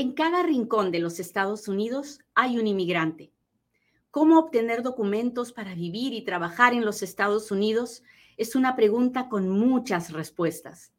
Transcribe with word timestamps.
En 0.00 0.12
cada 0.12 0.44
rincón 0.44 0.92
de 0.92 1.00
los 1.00 1.18
Estados 1.18 1.66
Unidos 1.66 2.20
hay 2.36 2.56
un 2.56 2.68
inmigrante. 2.68 3.32
¿Cómo 4.12 4.38
obtener 4.38 4.84
documentos 4.84 5.52
para 5.52 5.74
vivir 5.74 6.12
y 6.12 6.22
trabajar 6.22 6.72
en 6.72 6.84
los 6.84 7.02
Estados 7.02 7.50
Unidos? 7.50 8.04
Es 8.36 8.54
una 8.54 8.76
pregunta 8.76 9.28
con 9.28 9.48
muchas 9.48 10.12
respuestas. 10.12 10.92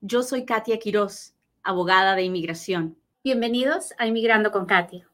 Yo 0.00 0.22
soy 0.22 0.44
Katia 0.44 0.78
Quiroz, 0.78 1.34
abogada 1.64 2.14
de 2.14 2.22
inmigración. 2.22 2.96
Bienvenidos 3.24 3.92
a 3.98 4.06
Inmigrando 4.06 4.52
con 4.52 4.64
Katia. 4.64 5.10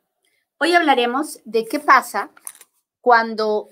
Hoy 0.58 0.74
hablaremos 0.74 1.40
de 1.46 1.64
qué 1.64 1.80
pasa 1.80 2.30
cuando 3.00 3.70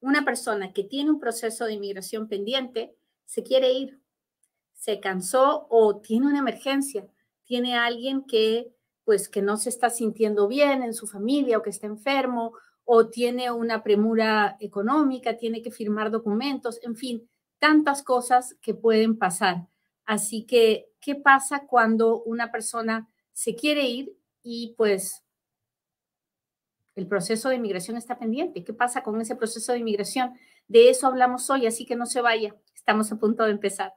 una 0.00 0.22
persona 0.22 0.74
que 0.74 0.84
tiene 0.84 1.12
un 1.12 1.18
proceso 1.18 1.64
de 1.64 1.72
inmigración 1.72 2.28
pendiente 2.28 2.94
se 3.24 3.42
quiere 3.42 3.72
ir, 3.72 4.02
se 4.74 5.00
cansó 5.00 5.66
o 5.70 5.96
tiene 5.96 6.26
una 6.26 6.40
emergencia, 6.40 7.06
tiene 7.46 7.74
alguien 7.74 8.26
que 8.26 8.70
pues 9.08 9.30
que 9.30 9.40
no 9.40 9.56
se 9.56 9.70
está 9.70 9.88
sintiendo 9.88 10.48
bien 10.48 10.82
en 10.82 10.92
su 10.92 11.06
familia 11.06 11.56
o 11.56 11.62
que 11.62 11.70
está 11.70 11.86
enfermo 11.86 12.52
o 12.84 13.08
tiene 13.08 13.50
una 13.50 13.82
premura 13.82 14.58
económica, 14.60 15.38
tiene 15.38 15.62
que 15.62 15.70
firmar 15.70 16.10
documentos, 16.10 16.78
en 16.82 16.94
fin, 16.94 17.26
tantas 17.58 18.02
cosas 18.02 18.58
que 18.60 18.74
pueden 18.74 19.16
pasar. 19.16 19.66
Así 20.04 20.44
que, 20.44 20.90
¿qué 21.00 21.14
pasa 21.14 21.66
cuando 21.66 22.22
una 22.24 22.52
persona 22.52 23.08
se 23.32 23.54
quiere 23.54 23.88
ir 23.88 24.14
y 24.42 24.74
pues 24.76 25.24
el 26.96 27.06
proceso 27.06 27.48
de 27.48 27.54
inmigración 27.54 27.96
está 27.96 28.18
pendiente? 28.18 28.62
¿Qué 28.62 28.74
pasa 28.74 29.02
con 29.02 29.18
ese 29.22 29.36
proceso 29.36 29.72
de 29.72 29.78
inmigración? 29.78 30.34
De 30.66 30.90
eso 30.90 31.06
hablamos 31.06 31.48
hoy, 31.48 31.66
así 31.66 31.86
que 31.86 31.96
no 31.96 32.04
se 32.04 32.20
vaya. 32.20 32.54
Estamos 32.74 33.10
a 33.10 33.16
punto 33.16 33.44
de 33.44 33.52
empezar. 33.52 33.94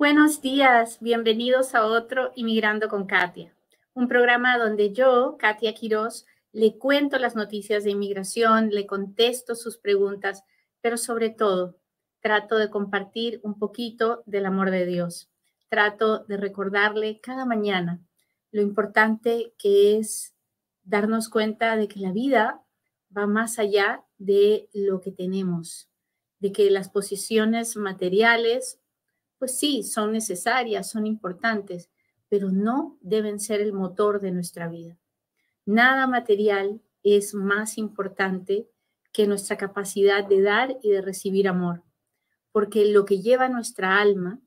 Buenos 0.00 0.40
días, 0.40 0.96
bienvenidos 1.02 1.74
a 1.74 1.84
otro 1.84 2.32
Inmigrando 2.34 2.88
con 2.88 3.06
Katia, 3.06 3.54
un 3.92 4.08
programa 4.08 4.56
donde 4.56 4.94
yo, 4.94 5.36
Katia 5.38 5.74
Quiroz, 5.74 6.24
le 6.52 6.78
cuento 6.78 7.18
las 7.18 7.36
noticias 7.36 7.84
de 7.84 7.90
inmigración, 7.90 8.70
le 8.70 8.86
contesto 8.86 9.54
sus 9.54 9.76
preguntas, 9.76 10.42
pero 10.80 10.96
sobre 10.96 11.28
todo 11.28 11.76
trato 12.22 12.56
de 12.56 12.70
compartir 12.70 13.40
un 13.42 13.58
poquito 13.58 14.22
del 14.24 14.46
amor 14.46 14.70
de 14.70 14.86
Dios. 14.86 15.28
Trato 15.68 16.20
de 16.20 16.38
recordarle 16.38 17.20
cada 17.20 17.44
mañana 17.44 18.00
lo 18.52 18.62
importante 18.62 19.52
que 19.58 19.98
es 19.98 20.34
darnos 20.82 21.28
cuenta 21.28 21.76
de 21.76 21.88
que 21.88 22.00
la 22.00 22.12
vida 22.12 22.62
va 23.14 23.26
más 23.26 23.58
allá 23.58 24.02
de 24.16 24.70
lo 24.72 25.02
que 25.02 25.12
tenemos, 25.12 25.90
de 26.38 26.52
que 26.52 26.70
las 26.70 26.88
posiciones 26.88 27.76
materiales 27.76 28.79
pues 29.40 29.58
sí, 29.58 29.82
son 29.82 30.12
necesarias, 30.12 30.90
son 30.90 31.06
importantes, 31.06 31.90
pero 32.28 32.50
no 32.50 32.98
deben 33.00 33.40
ser 33.40 33.62
el 33.62 33.72
motor 33.72 34.20
de 34.20 34.30
nuestra 34.30 34.68
vida. 34.68 34.98
Nada 35.64 36.06
material 36.06 36.82
es 37.02 37.32
más 37.32 37.78
importante 37.78 38.68
que 39.12 39.26
nuestra 39.26 39.56
capacidad 39.56 40.28
de 40.28 40.42
dar 40.42 40.76
y 40.82 40.90
de 40.90 41.00
recibir 41.00 41.48
amor, 41.48 41.82
porque 42.52 42.84
lo 42.84 43.06
que 43.06 43.22
lleva 43.22 43.48
nuestra 43.48 43.98
alma 43.98 44.40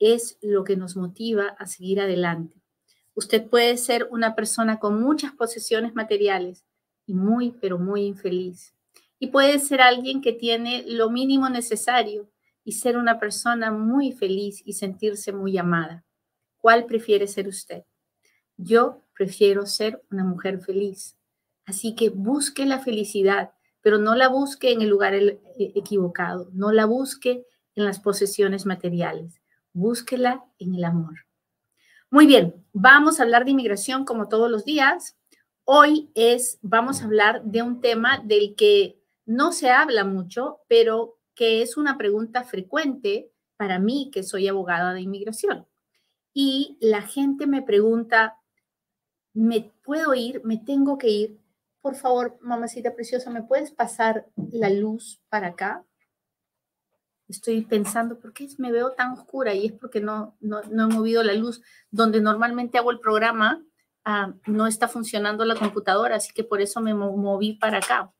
es 0.00 0.38
lo 0.42 0.64
que 0.64 0.76
nos 0.76 0.96
motiva 0.96 1.54
a 1.58 1.66
seguir 1.66 2.00
adelante. 2.00 2.60
Usted 3.14 3.48
puede 3.48 3.76
ser 3.76 4.08
una 4.10 4.34
persona 4.34 4.80
con 4.80 5.00
muchas 5.00 5.32
posesiones 5.32 5.94
materiales 5.94 6.66
y 7.06 7.14
muy, 7.14 7.52
pero 7.52 7.78
muy 7.78 8.06
infeliz. 8.06 8.74
Y 9.20 9.28
puede 9.28 9.60
ser 9.60 9.80
alguien 9.80 10.20
que 10.20 10.32
tiene 10.32 10.82
lo 10.88 11.10
mínimo 11.10 11.48
necesario 11.48 12.28
y 12.64 12.72
ser 12.72 12.96
una 12.96 13.18
persona 13.18 13.70
muy 13.70 14.12
feliz 14.12 14.62
y 14.64 14.74
sentirse 14.74 15.32
muy 15.32 15.58
amada. 15.58 16.04
¿Cuál 16.58 16.86
prefiere 16.86 17.26
ser 17.26 17.48
usted? 17.48 17.82
Yo 18.56 19.02
prefiero 19.14 19.66
ser 19.66 20.02
una 20.10 20.24
mujer 20.24 20.60
feliz. 20.60 21.16
Así 21.64 21.94
que 21.94 22.10
busque 22.10 22.66
la 22.66 22.78
felicidad, 22.78 23.52
pero 23.80 23.98
no 23.98 24.14
la 24.14 24.28
busque 24.28 24.72
en 24.72 24.82
el 24.82 24.88
lugar 24.88 25.14
e, 25.14 25.40
equivocado, 25.58 26.48
no 26.52 26.72
la 26.72 26.86
busque 26.86 27.44
en 27.74 27.84
las 27.84 28.00
posesiones 28.00 28.66
materiales, 28.66 29.40
búsquela 29.72 30.44
en 30.58 30.74
el 30.74 30.84
amor. 30.84 31.26
Muy 32.10 32.26
bien, 32.26 32.54
vamos 32.72 33.18
a 33.18 33.22
hablar 33.22 33.44
de 33.44 33.52
inmigración 33.52 34.04
como 34.04 34.28
todos 34.28 34.50
los 34.50 34.64
días. 34.64 35.16
Hoy 35.64 36.10
es, 36.14 36.58
vamos 36.60 37.00
a 37.00 37.06
hablar 37.06 37.42
de 37.44 37.62
un 37.62 37.80
tema 37.80 38.18
del 38.18 38.54
que 38.54 39.00
no 39.24 39.52
se 39.52 39.70
habla 39.70 40.04
mucho, 40.04 40.58
pero 40.68 41.18
que 41.42 41.60
es 41.60 41.76
una 41.76 41.98
pregunta 41.98 42.44
frecuente 42.44 43.32
para 43.56 43.80
mí, 43.80 44.12
que 44.14 44.22
soy 44.22 44.46
abogada 44.46 44.94
de 44.94 45.00
inmigración. 45.00 45.66
Y 46.32 46.78
la 46.80 47.02
gente 47.02 47.48
me 47.48 47.62
pregunta, 47.62 48.38
¿me 49.32 49.72
puedo 49.82 50.14
ir? 50.14 50.40
¿Me 50.44 50.58
tengo 50.58 50.98
que 50.98 51.08
ir? 51.08 51.40
Por 51.80 51.96
favor, 51.96 52.38
mamacita 52.42 52.94
preciosa, 52.94 53.28
¿me 53.30 53.42
puedes 53.42 53.72
pasar 53.72 54.28
la 54.52 54.70
luz 54.70 55.20
para 55.30 55.48
acá? 55.48 55.84
Estoy 57.26 57.62
pensando, 57.62 58.20
¿por 58.20 58.32
qué 58.32 58.46
me 58.58 58.70
veo 58.70 58.92
tan 58.92 59.10
oscura? 59.10 59.52
Y 59.52 59.66
es 59.66 59.72
porque 59.72 60.00
no, 60.00 60.36
no, 60.38 60.60
he 60.62 60.94
movido 60.94 61.24
la 61.24 61.34
luz. 61.34 61.60
Donde 61.90 62.20
normalmente 62.20 62.78
hago 62.78 62.92
el 62.92 63.00
programa, 63.00 63.64
ah, 64.04 64.32
no 64.46 64.68
está 64.68 64.86
funcionando 64.86 65.44
la 65.44 65.56
computadora, 65.56 66.14
así 66.14 66.32
que 66.32 66.44
por 66.44 66.60
eso 66.60 66.80
me 66.80 66.94
moví 66.94 67.54
para 67.54 67.78
acá. 67.78 68.12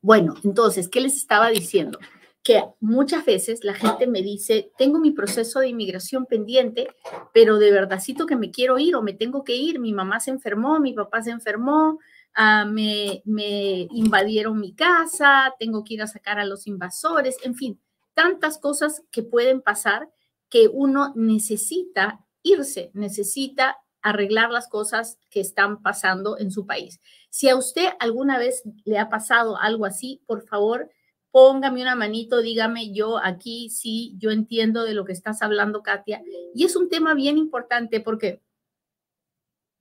Bueno, 0.00 0.34
entonces, 0.44 0.88
¿qué 0.88 1.00
les 1.00 1.16
estaba 1.16 1.50
diciendo? 1.50 1.98
Que 2.42 2.64
muchas 2.80 3.24
veces 3.24 3.64
la 3.64 3.74
gente 3.74 4.06
me 4.06 4.22
dice, 4.22 4.70
tengo 4.78 5.00
mi 5.00 5.10
proceso 5.10 5.58
de 5.60 5.68
inmigración 5.68 6.26
pendiente, 6.26 6.88
pero 7.34 7.58
de 7.58 7.72
verdadcito 7.72 8.26
que 8.26 8.36
me 8.36 8.50
quiero 8.50 8.78
ir 8.78 8.94
o 8.94 9.02
me 9.02 9.12
tengo 9.12 9.42
que 9.44 9.56
ir, 9.56 9.80
mi 9.80 9.92
mamá 9.92 10.20
se 10.20 10.30
enfermó, 10.30 10.78
mi 10.78 10.94
papá 10.94 11.22
se 11.22 11.30
enfermó, 11.30 11.98
ah, 12.34 12.64
me, 12.64 13.22
me 13.24 13.88
invadieron 13.90 14.60
mi 14.60 14.72
casa, 14.72 15.54
tengo 15.58 15.82
que 15.82 15.94
ir 15.94 16.02
a 16.02 16.06
sacar 16.06 16.38
a 16.38 16.46
los 16.46 16.66
invasores, 16.66 17.36
en 17.42 17.56
fin, 17.56 17.80
tantas 18.14 18.58
cosas 18.58 19.02
que 19.10 19.22
pueden 19.22 19.60
pasar 19.60 20.08
que 20.48 20.68
uno 20.68 21.12
necesita 21.16 22.24
irse, 22.42 22.90
necesita 22.94 23.78
arreglar 24.02 24.50
las 24.50 24.68
cosas 24.68 25.18
que 25.30 25.40
están 25.40 25.82
pasando 25.82 26.38
en 26.38 26.50
su 26.50 26.66
país. 26.66 27.00
Si 27.30 27.48
a 27.48 27.56
usted 27.56 27.88
alguna 28.00 28.38
vez 28.38 28.62
le 28.84 28.98
ha 28.98 29.08
pasado 29.08 29.58
algo 29.58 29.84
así, 29.84 30.22
por 30.26 30.42
favor, 30.42 30.90
póngame 31.30 31.82
una 31.82 31.94
manito, 31.94 32.40
dígame 32.40 32.92
yo 32.92 33.18
aquí, 33.18 33.70
sí, 33.70 34.14
yo 34.18 34.30
entiendo 34.30 34.84
de 34.84 34.94
lo 34.94 35.04
que 35.04 35.12
estás 35.12 35.42
hablando, 35.42 35.82
Katia. 35.82 36.22
Y 36.54 36.64
es 36.64 36.76
un 36.76 36.88
tema 36.88 37.14
bien 37.14 37.38
importante 37.38 38.00
porque 38.00 38.42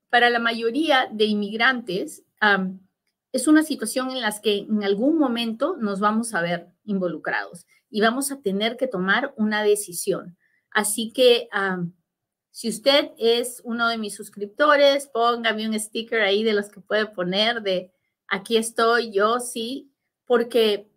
para 0.10 0.30
la 0.30 0.40
mayoría 0.40 1.10
de 1.12 1.26
inmigrantes 1.26 2.24
es 3.32 3.48
una 3.48 3.64
situación 3.64 4.12
en 4.12 4.22
la 4.22 4.34
que 4.42 4.60
en 4.60 4.84
algún 4.84 5.18
momento 5.18 5.78
nos 5.78 6.00
vamos 6.00 6.34
a 6.34 6.42
ver 6.42 6.70
involucrados 6.86 7.66
y 7.90 8.02
vamos 8.02 8.32
a 8.32 8.42
tener 8.42 8.78
que 8.78 8.88
tomar 8.88 9.34
una 9.38 9.64
decisión. 9.64 10.38
Así 10.72 11.12
que 11.12 11.50
si 12.58 12.70
usted 12.70 13.12
es 13.20 13.62
uno 13.66 13.88
de 13.88 14.00
mis 14.00 14.16
suscriptores, 14.16 15.06
póngame 15.14 15.70
un 15.70 15.80
sticker 15.80 16.22
ahí 16.22 16.44
de 16.44 16.54
los 16.54 16.70
que 16.70 16.82
puede 16.82 17.06
poner 17.06 17.62
de 17.62 17.94
aquí 18.28 18.58
estoy, 18.58 19.12
yo 19.12 19.40
sí, 19.40 19.94
porque 20.26 20.90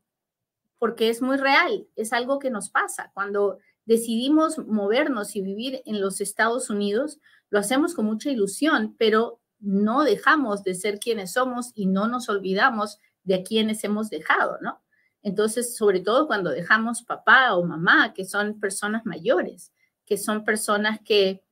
porque 0.78 1.10
es 1.10 1.20
muy 1.20 1.36
real, 1.36 1.86
es 1.96 2.14
algo 2.14 2.38
que 2.38 2.48
nos 2.48 2.70
pasa. 2.70 3.10
Cuando 3.12 3.58
decidimos 3.84 4.56
movernos 4.56 5.36
y 5.36 5.42
vivir 5.42 5.82
en 5.84 6.00
los 6.00 6.22
Estados 6.22 6.70
Unidos, 6.70 7.18
lo 7.50 7.58
hacemos 7.58 7.92
con 7.92 8.06
mucha 8.06 8.30
ilusión, 8.30 8.96
pero 8.98 9.42
no 9.58 10.02
dejamos 10.02 10.62
de 10.64 10.74
ser 10.74 10.98
quienes 10.98 11.34
somos 11.34 11.72
y 11.74 11.84
no 11.84 12.08
nos 12.08 12.30
olvidamos 12.30 12.96
de 13.22 13.34
a 13.34 13.42
quienes 13.42 13.84
hemos 13.84 14.08
dejado, 14.08 14.56
¿no? 14.62 14.82
Entonces, 15.22 15.76
sobre 15.76 16.00
todo 16.00 16.26
cuando 16.26 16.48
dejamos 16.48 17.02
papá 17.02 17.54
o 17.54 17.66
mamá, 17.66 18.14
que 18.14 18.24
son 18.24 18.58
personas 18.58 19.04
mayores, 19.04 19.74
que 20.06 20.16
son 20.16 20.42
personas 20.42 21.00
que 21.04 21.44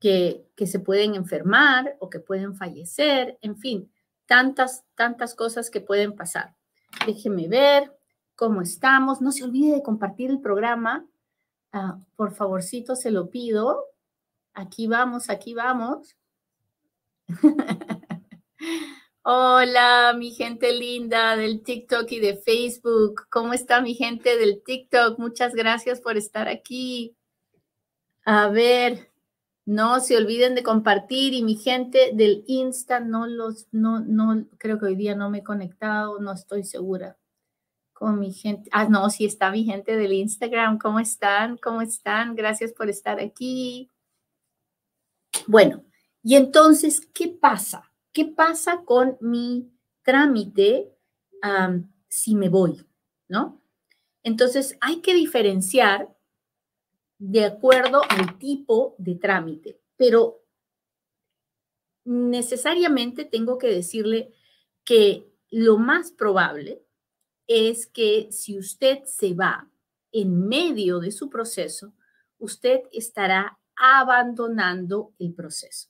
que, 0.00 0.46
se 0.66 0.78
pueden 0.78 1.14
enfermar 1.14 1.96
o 2.00 2.10
que 2.10 2.20
pueden 2.20 2.54
fallecer, 2.54 3.38
en 3.42 3.56
fin, 3.56 3.92
tantas, 4.26 4.84
tantas 4.94 5.34
cosas 5.34 5.70
que 5.70 5.80
pueden 5.80 6.14
pasar. 6.14 6.54
Déjeme 7.06 7.48
ver 7.48 7.92
cómo 8.34 8.62
estamos. 8.62 9.20
No 9.20 9.32
se 9.32 9.44
olvide 9.44 9.74
de 9.74 9.82
compartir 9.82 10.30
el 10.30 10.40
programa. 10.40 11.06
Ah, 11.72 11.98
por 12.16 12.34
favorcito, 12.34 12.96
se 12.96 13.10
lo 13.10 13.30
pido. 13.30 13.84
Aquí 14.54 14.86
vamos, 14.86 15.30
aquí 15.30 15.54
vamos. 15.54 16.16
Hola, 19.22 20.14
mi 20.16 20.30
gente 20.30 20.72
linda 20.72 21.36
del 21.36 21.62
TikTok 21.62 22.10
y 22.12 22.20
de 22.20 22.36
Facebook. 22.38 23.26
¿Cómo 23.28 23.52
está 23.52 23.82
mi 23.82 23.94
gente 23.94 24.38
del 24.38 24.62
TikTok? 24.62 25.18
Muchas 25.18 25.54
gracias 25.54 26.00
por 26.00 26.16
estar 26.16 26.48
aquí. 26.48 27.14
A 28.24 28.48
ver, 28.48 29.07
No 29.68 30.00
se 30.00 30.16
olviden 30.16 30.54
de 30.54 30.62
compartir 30.62 31.34
y 31.34 31.42
mi 31.42 31.54
gente 31.54 32.12
del 32.14 32.42
Insta, 32.46 33.00
no 33.00 33.26
los, 33.26 33.66
no, 33.70 34.00
no, 34.00 34.46
creo 34.56 34.78
que 34.78 34.86
hoy 34.86 34.96
día 34.96 35.14
no 35.14 35.28
me 35.28 35.40
he 35.40 35.44
conectado, 35.44 36.18
no 36.20 36.32
estoy 36.32 36.64
segura 36.64 37.18
con 37.92 38.18
mi 38.18 38.32
gente. 38.32 38.70
Ah, 38.72 38.88
no, 38.88 39.10
sí 39.10 39.26
está 39.26 39.50
mi 39.50 39.64
gente 39.64 39.94
del 39.98 40.14
Instagram. 40.14 40.78
¿Cómo 40.78 41.00
están? 41.00 41.58
¿Cómo 41.58 41.82
están? 41.82 42.34
Gracias 42.34 42.72
por 42.72 42.88
estar 42.88 43.20
aquí. 43.20 43.90
Bueno, 45.46 45.84
y 46.22 46.36
entonces, 46.36 47.06
¿qué 47.12 47.28
pasa? 47.28 47.92
¿Qué 48.10 48.24
pasa 48.24 48.84
con 48.86 49.18
mi 49.20 49.70
trámite 50.00 50.96
si 52.08 52.34
me 52.34 52.48
voy? 52.48 52.86
¿No? 53.28 53.60
Entonces, 54.22 54.78
hay 54.80 55.02
que 55.02 55.12
diferenciar 55.12 56.16
de 57.18 57.44
acuerdo 57.44 58.02
al 58.08 58.38
tipo 58.38 58.94
de 58.98 59.16
trámite, 59.16 59.80
pero 59.96 60.42
necesariamente 62.04 63.24
tengo 63.24 63.58
que 63.58 63.68
decirle 63.68 64.32
que 64.84 65.30
lo 65.50 65.78
más 65.78 66.12
probable 66.12 66.82
es 67.46 67.86
que 67.86 68.28
si 68.30 68.58
usted 68.58 69.04
se 69.04 69.34
va 69.34 69.70
en 70.12 70.48
medio 70.48 71.00
de 71.00 71.10
su 71.10 71.28
proceso, 71.28 71.94
usted 72.38 72.82
estará 72.92 73.58
abandonando 73.76 75.12
el 75.18 75.34
proceso. 75.34 75.88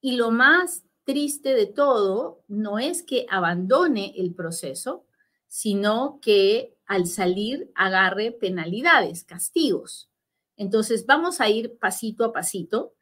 Y 0.00 0.16
lo 0.16 0.30
más 0.30 0.84
triste 1.04 1.54
de 1.54 1.66
todo 1.66 2.44
no 2.48 2.78
es 2.78 3.02
que 3.02 3.26
abandone 3.28 4.14
el 4.16 4.34
proceso, 4.34 5.06
sino 5.46 6.20
que 6.22 6.76
al 6.86 7.06
salir 7.06 7.70
agarre 7.74 8.32
penalidades, 8.32 9.24
castigos. 9.24 10.09
Entonces, 10.60 11.06
vamos 11.06 11.40
a 11.40 11.48
ir 11.48 11.78
pasito 11.78 12.22
a 12.22 12.34
pasito 12.34 12.92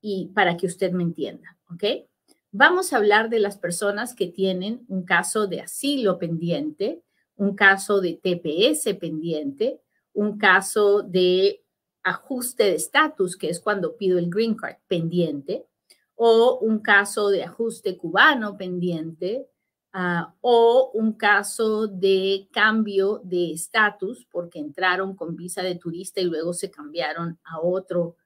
y 0.00 0.30
para 0.36 0.56
que 0.56 0.66
usted 0.66 0.92
me 0.92 1.02
entienda, 1.02 1.58
¿ok? 1.68 2.06
Vamos 2.52 2.92
a 2.92 2.98
hablar 2.98 3.28
de 3.28 3.40
las 3.40 3.58
personas 3.58 4.14
que 4.14 4.28
tienen 4.28 4.84
un 4.86 5.02
caso 5.02 5.48
de 5.48 5.60
asilo 5.60 6.16
pendiente, 6.16 7.02
un 7.34 7.56
caso 7.56 8.00
de 8.00 8.12
TPS 8.22 8.94
pendiente, 9.00 9.80
un 10.12 10.38
caso 10.38 11.02
de 11.02 11.64
ajuste 12.04 12.62
de 12.62 12.76
estatus, 12.76 13.36
que 13.36 13.50
es 13.50 13.58
cuando 13.58 13.96
pido 13.96 14.16
el 14.16 14.30
green 14.30 14.54
card 14.54 14.76
pendiente, 14.86 15.66
o 16.14 16.60
un 16.62 16.78
caso 16.78 17.30
de 17.30 17.42
ajuste 17.42 17.96
cubano 17.96 18.56
pendiente, 18.56 19.48
Ah, 19.92 20.34
o 20.42 20.90
un 20.94 21.14
caso 21.14 21.86
de 21.86 22.48
cambio 22.52 23.22
de 23.24 23.52
estatus 23.52 24.26
porque 24.30 24.58
entraron 24.58 25.16
con 25.16 25.34
visa 25.34 25.62
de 25.62 25.76
turista 25.76 26.20
y 26.20 26.24
luego 26.24 26.52
se 26.52 26.70
cambiaron 26.70 27.38
a 27.42 27.60
otro, 27.60 28.16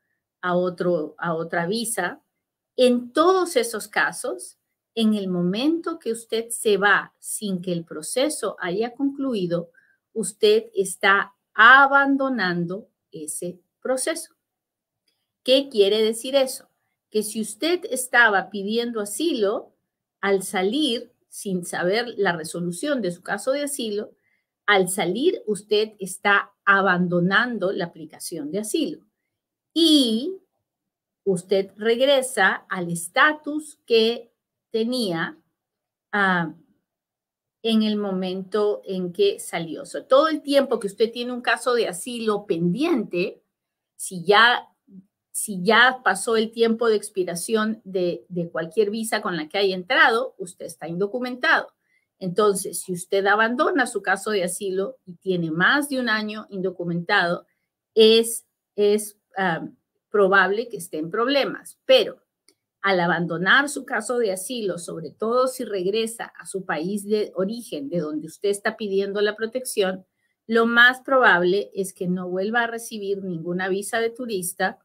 a 0.41 0.57
otro, 0.57 1.15
a 1.19 1.35
otra 1.35 1.67
visa. 1.67 2.21
En 2.77 3.13
todos 3.13 3.55
esos 3.57 3.87
casos, 3.87 4.59
en 4.95 5.15
el 5.15 5.29
momento 5.29 5.99
que 5.99 6.11
usted 6.11 6.49
se 6.51 6.77
va 6.79 7.15
sin 7.19 7.63
que 7.63 7.73
el 7.73 7.85
proceso 7.85 8.57
haya 8.59 8.93
concluido, 8.95 9.71
usted 10.13 10.65
está 10.75 11.33
abandonando 11.55 12.89
ese 13.13 13.61
proceso. 13.81 14.35
¿Qué 15.45 15.69
quiere 15.71 16.03
decir 16.03 16.35
eso? 16.35 16.69
Que 17.09 17.23
si 17.23 17.41
usted 17.41 17.85
estaba 17.89 18.51
pidiendo 18.51 19.01
asilo, 19.01 19.73
al 20.21 20.43
salir 20.43 21.12
sin 21.33 21.65
saber 21.65 22.13
la 22.19 22.37
resolución 22.37 23.01
de 23.01 23.11
su 23.11 23.23
caso 23.23 23.53
de 23.53 23.63
asilo, 23.63 24.11
al 24.67 24.91
salir 24.91 25.43
usted 25.47 25.93
está 25.99 26.53
abandonando 26.67 27.73
la 27.73 27.87
aplicación 27.87 28.51
de 28.51 28.59
asilo 28.59 29.07
y 29.73 30.37
usted 31.25 31.73
regresa 31.79 32.67
al 32.69 32.91
estatus 32.91 33.81
que 33.87 34.31
tenía 34.71 35.39
ah, 36.13 36.55
en 37.63 37.83
el 37.83 37.97
momento 37.97 38.83
en 38.85 39.15
que 39.15 39.41
salió. 39.41 39.85
todo 40.07 40.29
el 40.29 40.43
tiempo 40.43 40.79
que 40.79 40.89
usted 40.89 41.11
tiene 41.11 41.33
un 41.33 41.41
caso 41.41 41.73
de 41.73 41.89
asilo 41.89 42.45
pendiente, 42.45 43.43
si 43.97 44.23
ya 44.23 44.69
si 45.33 45.63
ya 45.63 46.01
pasó 46.05 46.37
el 46.37 46.53
tiempo 46.53 46.89
de 46.89 46.97
expiración 46.97 47.81
de, 47.85 48.27
cualquier 48.53 48.91
visa 48.91 49.23
con 49.23 49.37
la 49.37 49.49
que 49.49 49.59
haya 49.59 49.75
entrado, 49.75 50.35
usted 50.39 50.67
está 50.67 50.89
indocumentado. 50.89 51.73
Entonces, 52.19 52.81
si 52.81 52.93
usted 52.93 53.27
abandona 53.27 53.87
su 53.87 54.03
caso 54.03 54.31
de 54.31 54.45
asilo 54.45 54.99
y 55.07 55.15
tiene 55.15 55.51
más 55.51 55.89
de 55.89 55.99
un 55.99 56.09
año 56.09 56.47
indocumentado, 56.51 57.47
es, 57.95 58.47
es 58.77 59.17
probable 60.11 60.69
que 60.69 60.77
esté 60.77 60.99
en 60.99 61.11
problemas. 61.11 61.79
Pero 61.87 62.23
al 62.83 63.01
abandonar 63.01 63.71
su 63.71 63.87
caso 63.87 64.19
de 64.19 64.33
asilo, 64.33 64.77
sobre 64.77 65.11
todo 65.11 65.49
si 65.49 65.65
regresa 65.65 66.27
a 66.39 66.47
su 66.47 66.67
país 66.67 67.05
de 67.05 67.33
origen, 67.35 67.89
de 67.89 68.01
donde 68.01 68.27
usted 68.27 68.51
está 68.51 68.77
pidiendo 68.77 69.23
la 69.23 69.35
protección, 69.35 70.05
lo 70.47 70.67
más 70.67 71.01
probable 71.01 71.71
es 71.75 71.95
que 71.95 72.07
no 72.07 72.29
vuelva 72.29 72.65
a 72.65 72.67
recibir 72.67 73.25
ninguna 73.25 73.69
visa 73.69 74.01
de 74.01 74.11
turista 74.11 74.79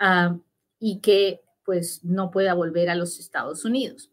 Ah, 0.00 0.38
y 0.78 1.00
que 1.00 1.42
pues 1.62 2.02
no 2.02 2.30
pueda 2.30 2.54
volver 2.54 2.88
a 2.88 2.94
los 2.94 3.20
Estados 3.20 3.66
Unidos. 3.66 4.10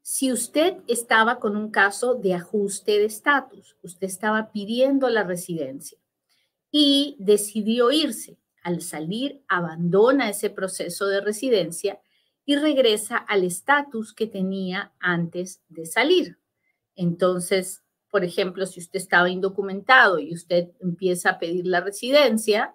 Si 0.00 0.32
usted 0.32 0.78
estaba 0.88 1.38
con 1.38 1.54
un 1.56 1.70
caso 1.70 2.14
de 2.14 2.34
ajuste 2.34 2.92
de 2.92 3.04
estatus, 3.04 3.76
usted 3.82 4.06
estaba 4.06 4.50
pidiendo 4.50 5.10
la 5.10 5.24
residencia 5.24 5.98
y 6.70 7.16
decidió 7.18 7.90
irse. 7.92 8.38
Al 8.62 8.80
salir, 8.80 9.42
abandona 9.46 10.30
ese 10.30 10.48
proceso 10.48 11.06
de 11.06 11.20
residencia 11.20 12.00
y 12.46 12.56
regresa 12.56 13.18
al 13.18 13.44
estatus 13.44 14.14
que 14.14 14.26
tenía 14.26 14.94
antes 15.00 15.62
de 15.68 15.84
salir. 15.84 16.38
Entonces, 16.96 17.82
por 18.10 18.24
ejemplo, 18.24 18.64
si 18.64 18.80
usted 18.80 18.98
estaba 18.98 19.28
indocumentado 19.28 20.18
y 20.18 20.32
usted 20.32 20.70
empieza 20.80 21.30
a 21.30 21.38
pedir 21.38 21.66
la 21.66 21.82
residencia, 21.82 22.74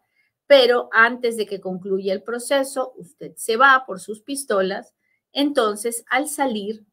pero 0.49 0.89
antes 0.91 1.37
de 1.37 1.45
que 1.45 1.61
concluya 1.61 2.11
el 2.11 2.23
proceso, 2.23 2.93
usted 2.97 3.35
se 3.35 3.55
va 3.55 3.83
por 3.85 3.99
sus 3.99 4.23
pistolas. 4.23 4.95
Entonces, 5.31 6.03
al 6.09 6.27
salir, 6.27 6.87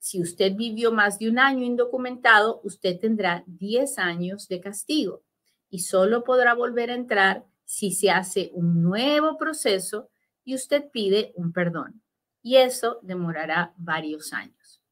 si 0.00 0.20
usted 0.20 0.56
vivió 0.56 0.90
más 0.90 1.20
de 1.20 1.28
un 1.28 1.38
año 1.38 1.64
indocumentado, 1.64 2.60
usted 2.64 2.98
tendrá 2.98 3.44
10 3.46 4.00
años 4.00 4.48
de 4.48 4.60
castigo 4.60 5.22
y 5.70 5.78
solo 5.78 6.24
podrá 6.24 6.54
volver 6.54 6.90
a 6.90 6.96
entrar 6.96 7.46
si 7.64 7.92
se 7.92 8.10
hace 8.10 8.50
un 8.52 8.82
nuevo 8.82 9.38
proceso 9.38 10.10
y 10.42 10.56
usted 10.56 10.90
pide 10.90 11.32
un 11.36 11.52
perdón. 11.52 12.02
Y 12.42 12.56
eso 12.56 12.98
demorará 13.02 13.74
varios 13.76 14.32
años. 14.32 14.82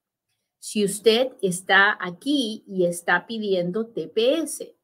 Si 0.61 0.85
usted 0.85 1.33
está 1.43 1.99
aquí 2.01 2.63
y 2.69 2.87
está 2.87 3.27
pidiendo 3.27 3.89
TPS, 3.89 4.76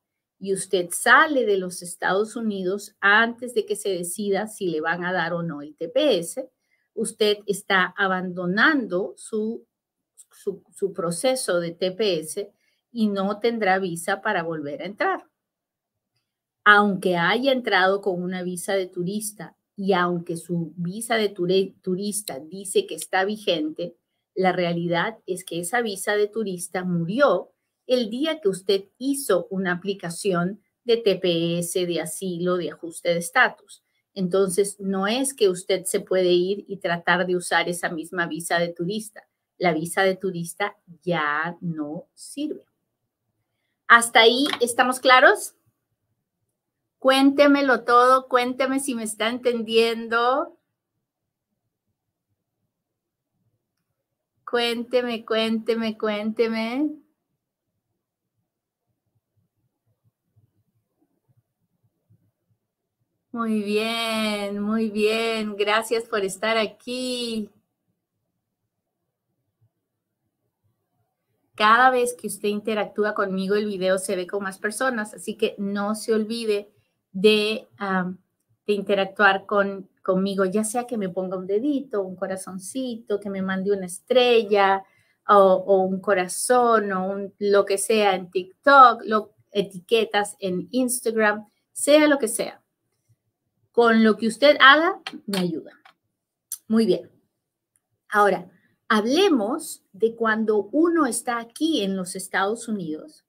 y 0.42 0.52
usted 0.52 0.88
sale 0.90 1.46
de 1.46 1.56
los 1.56 1.82
Estados 1.82 2.34
Unidos 2.34 2.96
antes 3.00 3.54
de 3.54 3.64
que 3.64 3.76
se 3.76 3.90
decida 3.90 4.48
si 4.48 4.66
le 4.70 4.80
van 4.80 5.04
a 5.04 5.12
dar 5.12 5.34
o 5.34 5.44
no 5.44 5.62
el 5.62 5.76
TPS, 5.76 6.44
usted 6.94 7.38
está 7.46 7.94
abandonando 7.96 9.14
su, 9.16 9.64
su, 10.32 10.92
proceso 10.92 11.60
de 11.60 11.70
TPS 11.70 12.48
y 12.90 13.06
no 13.06 13.38
tendrá 13.38 13.78
visa 13.78 14.20
para 14.20 14.42
volver 14.42 14.82
a 14.82 14.86
entrar. 14.86 15.28
Aunque 16.64 17.16
haya 17.16 17.52
entrado 17.52 18.00
con 18.00 18.20
una 18.20 18.42
visa 18.42 18.74
de 18.74 18.88
turista 18.88 19.56
y 19.76 19.92
aunque 19.92 20.36
su 20.36 20.72
visa 20.74 21.14
de 21.14 21.28
turista 21.28 22.40
dice 22.40 22.88
que 22.88 22.96
está 22.96 23.24
vigente, 23.24 23.94
la 24.34 24.50
realidad 24.50 25.18
es 25.24 25.44
que 25.44 25.60
esa 25.60 25.82
visa 25.82 26.16
de 26.16 26.26
turista 26.26 26.82
murió 26.82 27.51
el 27.94 28.10
día 28.10 28.40
que 28.40 28.48
usted 28.48 28.84
hizo 28.98 29.46
una 29.50 29.72
aplicación 29.72 30.60
de 30.84 30.96
TPS, 30.96 31.74
de 31.86 32.00
asilo, 32.00 32.56
de 32.56 32.70
ajuste 32.70 33.10
de 33.10 33.18
estatus. 33.18 33.82
Entonces, 34.14 34.78
no 34.78 35.06
es 35.06 35.34
que 35.34 35.48
usted 35.48 35.84
se 35.84 36.00
puede 36.00 36.30
ir 36.32 36.64
y 36.68 36.78
tratar 36.78 37.26
de 37.26 37.36
usar 37.36 37.68
esa 37.68 37.88
misma 37.88 38.26
visa 38.26 38.58
de 38.58 38.72
turista. 38.72 39.26
La 39.58 39.72
visa 39.72 40.02
de 40.02 40.16
turista 40.16 40.76
ya 41.02 41.56
no 41.60 42.06
sirve. 42.14 42.66
¿Hasta 43.86 44.20
ahí 44.20 44.46
estamos 44.60 45.00
claros? 45.00 45.54
Cuéntemelo 46.98 47.84
todo, 47.84 48.28
cuénteme 48.28 48.80
si 48.80 48.94
me 48.94 49.02
está 49.02 49.28
entendiendo. 49.28 50.58
Cuénteme, 54.44 55.24
cuénteme, 55.24 55.96
cuénteme. 55.96 57.01
Muy 63.32 63.62
bien, 63.62 64.60
muy 64.60 64.90
bien. 64.90 65.56
Gracias 65.56 66.04
por 66.04 66.22
estar 66.22 66.58
aquí. 66.58 67.48
Cada 71.54 71.90
vez 71.90 72.14
que 72.14 72.26
usted 72.26 72.48
interactúa 72.48 73.14
conmigo, 73.14 73.54
el 73.54 73.66
video 73.66 73.98
se 73.98 74.16
ve 74.16 74.26
con 74.26 74.42
más 74.42 74.58
personas, 74.58 75.14
así 75.14 75.36
que 75.36 75.54
no 75.58 75.94
se 75.94 76.12
olvide 76.12 76.70
de 77.12 77.68
interactuar 78.66 79.46
con, 79.46 79.88
conmigo, 80.02 80.44
ya 80.44 80.64
sea 80.64 80.86
que 80.86 80.98
me 80.98 81.08
ponga 81.08 81.38
un 81.38 81.46
dedito, 81.46 82.02
un 82.02 82.16
corazoncito, 82.16 83.18
que 83.18 83.30
me 83.30 83.40
mande 83.40 83.72
una 83.72 83.86
estrella 83.86 84.84
o, 85.26 85.76
un 85.76 86.00
corazón 86.00 86.92
o 86.92 87.06
un, 87.06 87.34
lo 87.38 87.64
que 87.64 87.78
sea 87.78 88.14
en 88.14 88.30
TikTok, 88.30 89.02
lo, 89.06 89.32
etiquetas 89.52 90.36
en 90.38 90.68
Instagram, 90.70 91.46
sea 91.72 92.06
lo 92.08 92.18
que 92.18 92.28
sea. 92.28 92.61
Con 93.72 94.04
lo 94.04 94.16
que 94.16 94.28
usted 94.28 94.56
haga, 94.60 95.00
me 95.26 95.38
ayuda. 95.38 95.72
Muy 96.68 96.86
bien. 96.86 97.10
Ahora, 98.10 98.50
hablemos 98.88 99.82
de 99.92 100.14
cuando 100.14 100.68
uno 100.72 101.06
está 101.06 101.38
aquí 101.38 101.82
en 101.82 101.96
los 101.96 102.14
Estados 102.14 102.68
Unidos 102.68 103.24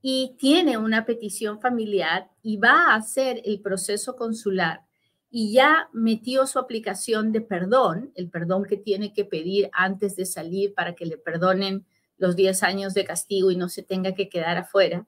y 0.00 0.36
tiene 0.38 0.78
una 0.78 1.04
petición 1.04 1.60
familiar 1.60 2.30
y 2.42 2.56
va 2.56 2.86
a 2.86 2.94
hacer 2.94 3.42
el 3.44 3.60
proceso 3.60 4.14
consular 4.14 4.82
y 5.30 5.52
ya 5.52 5.88
metió 5.92 6.46
su 6.46 6.58
aplicación 6.58 7.32
de 7.32 7.40
perdón, 7.40 8.12
el 8.14 8.30
perdón 8.30 8.64
que 8.64 8.76
tiene 8.76 9.12
que 9.12 9.24
pedir 9.24 9.70
antes 9.72 10.16
de 10.16 10.26
salir 10.26 10.74
para 10.74 10.94
que 10.94 11.06
le 11.06 11.18
perdonen 11.18 11.86
los 12.16 12.36
10 12.36 12.62
años 12.62 12.94
de 12.94 13.04
castigo 13.04 13.50
y 13.50 13.56
no 13.56 13.68
se 13.68 13.82
tenga 13.82 14.14
que 14.14 14.28
quedar 14.28 14.56
afuera, 14.56 15.06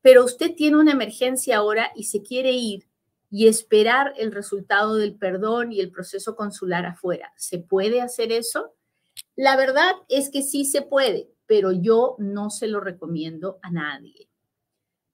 pero 0.00 0.24
usted 0.24 0.54
tiene 0.54 0.76
una 0.76 0.92
emergencia 0.92 1.58
ahora 1.58 1.90
y 1.94 2.04
se 2.04 2.22
quiere 2.22 2.52
ir 2.52 2.86
y 3.36 3.48
esperar 3.48 4.14
el 4.16 4.30
resultado 4.30 4.94
del 4.94 5.16
perdón 5.16 5.72
y 5.72 5.80
el 5.80 5.90
proceso 5.90 6.36
consular 6.36 6.86
afuera. 6.86 7.32
¿Se 7.36 7.58
puede 7.58 8.00
hacer 8.00 8.30
eso? 8.30 8.76
La 9.34 9.56
verdad 9.56 9.90
es 10.08 10.30
que 10.30 10.40
sí 10.40 10.64
se 10.64 10.82
puede, 10.82 11.32
pero 11.44 11.72
yo 11.72 12.14
no 12.20 12.48
se 12.48 12.68
lo 12.68 12.78
recomiendo 12.78 13.58
a 13.60 13.72
nadie. 13.72 14.28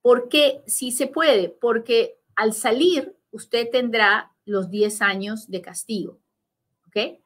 ¿Por 0.03 0.29
qué 0.29 0.61
sí 0.67 0.91
se 0.91 1.07
puede? 1.07 1.49
Porque 1.49 2.19
al 2.35 2.53
salir 2.53 3.17
usted 3.31 3.71
tendrá 3.71 4.31
los 4.45 4.69
10 4.69 5.01
años 5.01 5.49
de 5.49 5.61
castigo, 5.63 6.19
¿ok? 6.89 7.19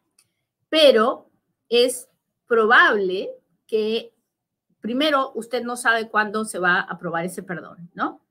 Pero 0.70 1.30
es 1.68 2.08
probable 2.48 3.32
que 3.68 4.14
primero 4.80 5.34
usted 5.36 5.62
no 5.62 5.76
sabe 5.76 6.08
cuándo 6.08 6.46
se 6.46 6.58
va 6.58 6.76
a 6.76 6.84
aprobar 6.84 7.26
ese 7.26 7.44
perdón, 7.44 7.92
¿no? 7.94 8.25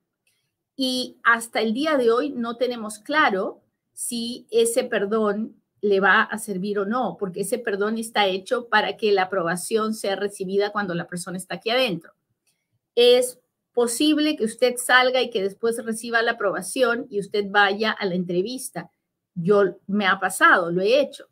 Y 0.77 1.19
hasta 1.23 1.61
el 1.61 1.73
día 1.73 1.97
de 1.97 2.11
hoy 2.11 2.31
no 2.31 2.57
tenemos 2.57 2.99
claro 2.99 3.63
si 3.93 4.47
ese 4.51 4.85
perdón 4.85 5.57
le 5.81 6.01
va 6.01 6.23
a 6.23 6.39
servir 6.39 6.79
o 6.79 6.87
no, 6.87 7.17
porque 7.19 7.43
ese 7.43 7.59
perdón 7.59 7.99
está 7.99 8.27
hecho 8.27 8.69
para 8.69 8.97
que 8.97 9.13
la 9.13 9.25
aprobación 9.25 9.95
sea 9.95 10.17
recibida 10.17 10.73
cuando 10.73 10.95
la 10.95 11.07
persona 11.07 11.37
está 11.37 11.57
aquí 11.57 11.71
adentro. 11.71 12.15
Es 12.95 13.39
posible 13.75 14.37
que 14.37 14.45
usted 14.45 14.77
salga 14.79 15.21
y 15.21 15.31
que 15.31 15.43
después 15.43 15.85
reciba 15.85 16.23
la 16.23 16.33
aprobación 16.33 17.07
y 17.11 17.21
usted 17.21 17.47
vaya 17.51 17.91
a 17.91 18.07
la 18.07 18.15
entrevista. 18.15 18.91
Yo 19.35 19.77
me 19.87 20.07
ha 20.07 20.19
pasado, 20.19 20.71
lo 20.71 20.81
he 20.81 21.01
hecho. 21.01 21.27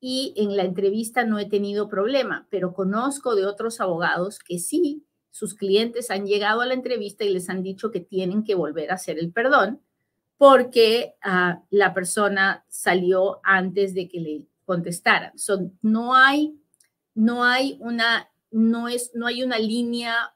Y 0.00 0.32
en 0.36 0.56
la 0.56 0.62
entrevista 0.62 1.24
no 1.24 1.38
he 1.38 1.46
tenido 1.46 1.88
problema, 1.88 2.46
pero 2.50 2.72
conozco 2.72 3.34
de 3.34 3.46
otros 3.46 3.80
abogados 3.80 4.38
que 4.38 4.58
sí, 4.58 5.04
sus 5.30 5.54
clientes 5.54 6.10
han 6.10 6.26
llegado 6.26 6.60
a 6.60 6.66
la 6.66 6.74
entrevista 6.74 7.24
y 7.24 7.30
les 7.30 7.48
han 7.48 7.62
dicho 7.62 7.90
que 7.90 8.00
tienen 8.00 8.44
que 8.44 8.54
volver 8.54 8.90
a 8.90 8.94
hacer 8.94 9.18
el 9.18 9.32
perdón 9.32 9.80
porque 10.38 11.16
ah, 11.22 11.62
la 11.70 11.92
persona 11.92 12.64
salió 12.68 13.40
antes 13.42 13.92
de 13.92 14.08
que 14.08 14.20
le 14.20 14.42
contestaran. 14.64 15.32
no 15.82 16.14
hay, 16.14 16.56
no 17.14 17.44
hay 17.44 17.76
una, 17.80 18.30
no 18.50 18.88
es, 18.88 19.10
no 19.14 19.26
hay 19.26 19.42
una 19.42 19.58
línea 19.58 20.34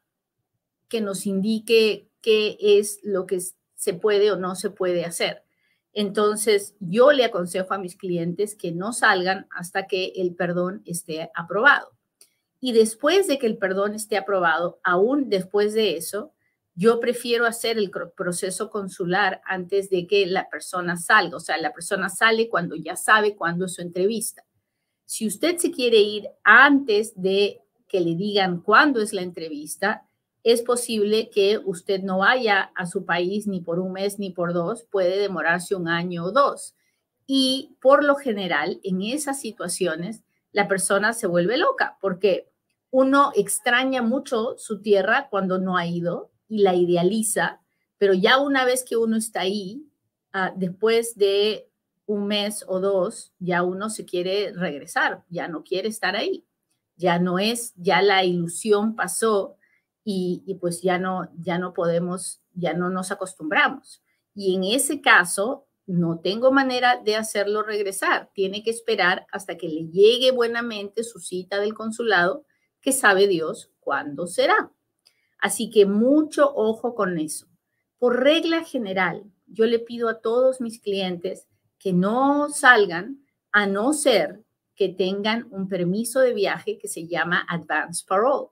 que 0.88 1.00
nos 1.00 1.26
indique 1.26 2.08
qué 2.20 2.56
es 2.61 2.99
lo 3.02 3.26
que 3.26 3.40
se 3.75 3.94
puede 3.94 4.32
o 4.32 4.37
no 4.37 4.56
se 4.56 4.70
puede 4.70 5.04
hacer. 5.04 5.44
Entonces, 5.92 6.75
yo 6.80 7.12
le 7.12 7.25
aconsejo 7.25 7.75
a 7.75 7.78
mis 7.78 7.96
clientes 7.96 8.54
que 8.54 8.72
no 8.72 8.92
salgan 8.92 9.46
hasta 9.50 9.87
que 9.87 10.12
el 10.16 10.34
perdón 10.34 10.82
esté 10.87 11.30
aprobado. 11.34 11.92
Y 12.64 12.71
después 12.71 13.26
de 13.26 13.40
que 13.40 13.49
el 13.49 13.59
perdón 13.59 13.97
esté 13.97 14.16
aprobado, 14.16 14.78
aún 14.85 15.28
después 15.28 15.75
de 15.75 15.97
eso, 15.97 16.33
yo 16.76 17.00
prefiero 17.00 17.45
hacer 17.45 17.76
el 17.76 17.90
proceso 17.90 18.71
consular 18.71 19.42
antes 19.45 19.90
de 19.90 20.07
que 20.07 20.26
la 20.26 20.49
persona 20.49 20.97
salga. 20.97 21.38
O 21.38 21.40
sea, 21.40 21.59
la 21.59 21.73
persona 21.73 22.09
sale 22.09 22.49
cuando 22.49 22.76
ya 22.76 22.95
sabe 22.95 23.35
cuándo 23.35 23.64
es 23.64 23.75
su 23.75 23.83
entrevista. 23.83 24.45
Si 25.04 25.26
usted 25.26 25.57
se 25.57 25.73
quiere 25.73 25.99
ir 25.99 26.28
antes 26.45 27.21
de 27.21 27.62
que 27.88 28.00
le 28.00 28.14
digan 28.14 28.61
cuándo 28.61 29.02
es 29.02 29.12
la 29.12 29.23
entrevista, 29.23 30.07
es 30.45 30.62
posible 30.62 31.31
que 31.31 31.59
usted 31.59 32.00
no 32.02 32.19
vaya 32.19 32.71
a 32.76 32.87
su 32.87 33.04
país 33.04 33.49
ni 33.49 33.61
por 33.61 33.81
un 33.81 33.92
mes 33.92 34.21
ni 34.21 34.31
por 34.31 34.52
dos, 34.52 34.85
puede 34.85 35.19
demorarse 35.19 35.75
un 35.75 35.88
año 35.88 36.26
o 36.26 36.31
dos. 36.31 36.76
Y 37.26 37.76
por 37.81 38.04
lo 38.04 38.14
general, 38.14 38.78
en 38.85 39.02
esas 39.02 39.40
situaciones, 39.40 40.23
la 40.52 40.69
persona 40.69 41.12
se 41.12 41.26
vuelve 41.26 41.57
loca 41.57 41.99
porque 42.00 42.51
uno 42.92 43.32
extraña 43.34 44.02
mucho 44.02 44.54
su 44.58 44.82
tierra 44.82 45.28
cuando 45.30 45.58
no 45.58 45.78
ha 45.78 45.87
ido 45.87 46.30
y 46.46 46.62
la 46.62 46.75
idealiza, 46.75 47.62
pero 47.96 48.12
ya 48.12 48.38
una 48.38 48.66
vez 48.66 48.84
que 48.84 48.99
uno 48.99 49.16
está 49.16 49.40
ahí, 49.40 49.88
ah, 50.34 50.52
después 50.54 51.16
de 51.16 51.70
un 52.04 52.26
mes 52.26 52.64
o 52.68 52.80
dos, 52.80 53.32
ya 53.38 53.62
uno 53.62 53.88
se 53.88 54.04
quiere 54.04 54.52
regresar, 54.52 55.25
ya 55.30 55.49
no 55.49 55.64
quiere 55.64 55.88
estar 55.88 56.16
ahí, 56.16 56.44
ya 56.96 57.18
no 57.18 57.38
es, 57.38 57.72
ya 57.76 58.02
la 58.02 58.25
ilusión 58.25 58.94
pasó 58.94 59.56
y, 60.04 60.58
pues 60.61 60.82
ya 60.82 60.99
no, 60.99 61.30
ya 61.38 61.58
no 61.58 61.72
podemos, 61.72 62.42
ya 62.52 62.75
no 62.75 62.90
nos 62.90 63.11
acostumbramos. 63.11 64.02
Y 64.34 64.54
en 64.54 64.64
ese 64.64 65.00
caso, 65.00 65.66
no 65.87 66.18
tengo 66.18 66.52
manera 66.52 67.00
de 67.02 67.16
hacerlo 67.16 67.62
regresar. 67.62 68.30
Tiene 68.34 68.62
que 68.62 68.70
esperar 68.70 69.26
hasta 69.32 69.56
que 69.56 69.68
le 69.68 69.88
llegue 69.88 70.30
buenamente 70.30 71.04
su 71.04 71.20
cita 71.20 71.58
del 71.58 71.72
consulado, 71.72 72.44
que 72.82 72.92
sabe 72.92 73.26
Dios 73.28 73.70
cuándo 73.80 74.26
será. 74.26 74.70
Así 75.38 75.70
que 75.70 75.86
mucho 75.86 76.52
ojo 76.54 76.94
con 76.94 77.18
eso. 77.18 77.46
Por 77.98 78.22
regla 78.22 78.64
general, 78.64 79.24
yo 79.46 79.64
le 79.64 79.78
pido 79.78 80.08
a 80.08 80.20
todos 80.20 80.60
mis 80.60 80.80
clientes 80.80 81.46
que 81.78 81.92
no 81.92 82.50
salgan 82.50 83.24
a 83.52 83.66
no 83.66 83.92
ser 83.92 84.44
que 84.74 84.88
tengan 84.88 85.46
un 85.50 85.68
permiso 85.68 86.20
de 86.20 86.32
viaje 86.32 86.78
que 86.78 86.88
se 86.88 87.06
llama 87.06 87.46
Advance 87.48 88.04
Parole. 88.06 88.48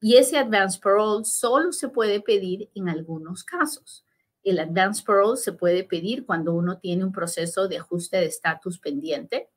Y 0.00 0.16
ese 0.16 0.38
advance 0.38 0.78
parole 0.80 1.24
solo 1.24 1.72
se 1.72 1.88
puede 1.88 2.20
pedir 2.20 2.70
en 2.74 2.88
algunos 2.88 3.42
casos. 3.42 4.04
El 4.44 4.60
advance 4.60 5.02
parole 5.04 5.36
se 5.36 5.52
puede 5.52 5.82
pedir 5.82 6.24
cuando 6.24 6.54
uno 6.54 6.78
tiene 6.78 7.04
un 7.04 7.12
proceso 7.12 7.66
de 7.66 7.78
ajuste 7.78 8.18
de 8.18 8.26
estatus 8.26 8.78
pendiente. 8.78 9.48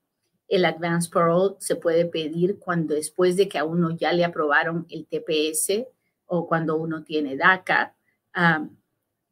El 0.51 0.65
advance 0.65 1.09
parole 1.09 1.55
se 1.59 1.77
puede 1.77 2.05
pedir 2.05 2.59
cuando 2.59 2.93
después 2.93 3.37
de 3.37 3.47
que 3.47 3.57
a 3.57 3.63
uno 3.63 3.91
ya 3.91 4.11
le 4.11 4.25
aprobaron 4.25 4.85
el 4.89 5.07
TPS 5.07 5.87
o 6.25 6.45
cuando 6.45 6.75
uno 6.75 7.05
tiene 7.05 7.37
DACA. 7.37 7.95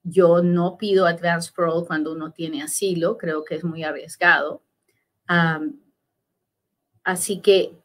yo 0.02 0.42
no 0.42 0.78
pido 0.78 1.06
advance 1.06 1.52
parole 1.54 1.86
cuando 1.86 2.14
uno 2.14 2.32
tiene 2.32 2.64
asilo, 2.64 3.18
creo 3.18 3.44
que 3.44 3.56
es 3.56 3.66
muy 3.66 3.84
arriesgado. 3.84 4.64
así 7.04 7.42
que 7.42 7.78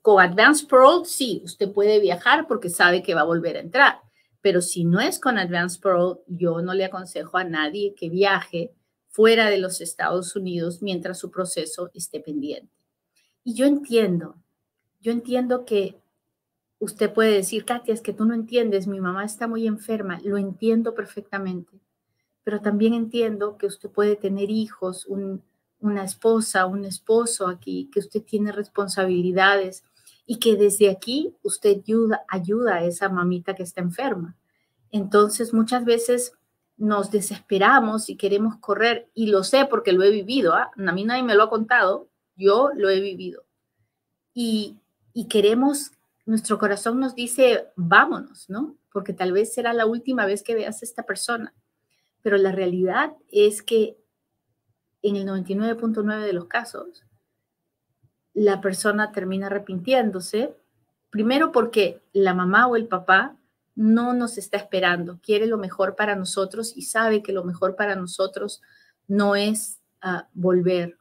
con 0.00 0.22
Advance 0.22 0.66
Parole, 0.66 1.04
sí, 1.04 1.42
usted 1.44 1.70
puede 1.70 2.00
viajar 2.00 2.46
porque 2.48 2.70
sabe 2.70 3.02
que 3.02 3.14
va 3.14 3.20
a 3.20 3.24
volver 3.24 3.56
a 3.56 3.60
entrar, 3.60 4.00
pero 4.40 4.62
si 4.62 4.86
no 4.86 4.98
es 4.98 5.20
con 5.20 5.36
Advance 5.36 5.78
Parole, 5.78 6.20
yo 6.26 6.62
no 6.62 6.72
le 6.72 6.86
aconsejo 6.86 7.36
a 7.36 7.44
nadie 7.44 7.94
que 7.94 8.08
viaje 8.08 8.72
fuera 9.08 9.50
de 9.50 9.58
los 9.58 9.82
Estados 9.82 10.34
Unidos 10.36 10.80
mientras 10.80 11.18
su 11.18 11.30
proceso 11.30 11.90
esté 11.92 12.20
pendiente. 12.20 12.77
Y 13.48 13.54
yo 13.54 13.64
entiendo, 13.64 14.36
yo 15.00 15.10
entiendo 15.10 15.64
que 15.64 15.98
usted 16.80 17.10
puede 17.10 17.32
decir, 17.32 17.64
Katia, 17.64 17.94
es 17.94 18.02
que 18.02 18.12
tú 18.12 18.26
no 18.26 18.34
entiendes, 18.34 18.86
mi 18.86 19.00
mamá 19.00 19.24
está 19.24 19.48
muy 19.48 19.66
enferma, 19.66 20.20
lo 20.22 20.36
entiendo 20.36 20.92
perfectamente, 20.92 21.80
pero 22.44 22.60
también 22.60 22.92
entiendo 22.92 23.56
que 23.56 23.64
usted 23.64 23.88
puede 23.88 24.16
tener 24.16 24.50
hijos, 24.50 25.06
una 25.80 26.04
esposa, 26.04 26.66
un 26.66 26.84
esposo 26.84 27.48
aquí, 27.48 27.88
que 27.90 28.00
usted 28.00 28.22
tiene 28.22 28.52
responsabilidades 28.52 29.82
y 30.26 30.40
que 30.40 30.56
desde 30.56 30.90
aquí 30.90 31.34
usted 31.42 31.78
ayuda, 31.78 32.26
ayuda 32.28 32.74
a 32.74 32.84
esa 32.84 33.08
mamita 33.08 33.54
que 33.54 33.62
está 33.62 33.80
enferma. 33.80 34.36
Entonces 34.90 35.54
muchas 35.54 35.86
veces 35.86 36.34
nos 36.76 37.10
desesperamos 37.10 38.10
y 38.10 38.16
queremos 38.18 38.58
correr 38.58 39.08
y 39.14 39.28
lo 39.28 39.42
sé 39.42 39.64
porque 39.64 39.94
lo 39.94 40.02
he 40.02 40.10
vivido. 40.10 40.52
¿ah? 40.52 40.70
A 40.76 40.92
mí 40.92 41.04
nadie 41.04 41.22
me 41.22 41.34
lo 41.34 41.44
ha 41.44 41.48
contado, 41.48 42.07
yo 42.38 42.70
lo 42.74 42.88
he 42.88 43.00
vivido. 43.00 43.44
Y, 44.32 44.78
queremos, 45.28 45.90
nuestro 46.24 46.58
corazón 46.58 47.00
nos 47.00 47.14
dice, 47.14 47.66
vámonos, 47.74 48.48
¿no? 48.48 48.76
Porque 48.92 49.12
tal 49.12 49.32
vez 49.32 49.52
será 49.52 49.72
la 49.72 49.84
última 49.84 50.24
vez 50.24 50.42
que 50.42 50.54
veas 50.54 50.80
a 50.80 50.84
esta 50.84 51.02
persona. 51.02 51.52
Pero 52.22 52.36
la 52.36 52.52
realidad 52.52 53.14
es 53.30 53.62
que 53.62 53.98
en 55.02 55.16
el 55.16 55.26
99.9 55.26 56.20
de 56.20 56.32
los 56.32 56.46
casos, 56.46 57.04
la 58.32 58.60
persona 58.60 59.10
termina 59.10 59.46
arrepintiéndose, 59.46 60.56
primero 61.10 61.50
porque 61.50 62.00
la 62.12 62.34
mamá 62.34 62.68
o 62.68 62.76
el 62.76 62.86
papá 62.86 63.36
no 63.74 64.12
nos 64.12 64.38
está 64.38 64.56
esperando, 64.56 65.20
quiere 65.20 65.46
lo 65.46 65.58
mejor 65.58 65.96
para 65.96 66.14
nosotros 66.14 66.76
y 66.76 66.82
sabe 66.82 67.22
que 67.22 67.32
lo 67.32 67.44
mejor 67.44 67.76
para 67.76 67.96
nosotros 67.96 68.60
no 69.06 69.34
es 69.34 69.80
ah, 70.00 70.28
volver. 70.34 70.97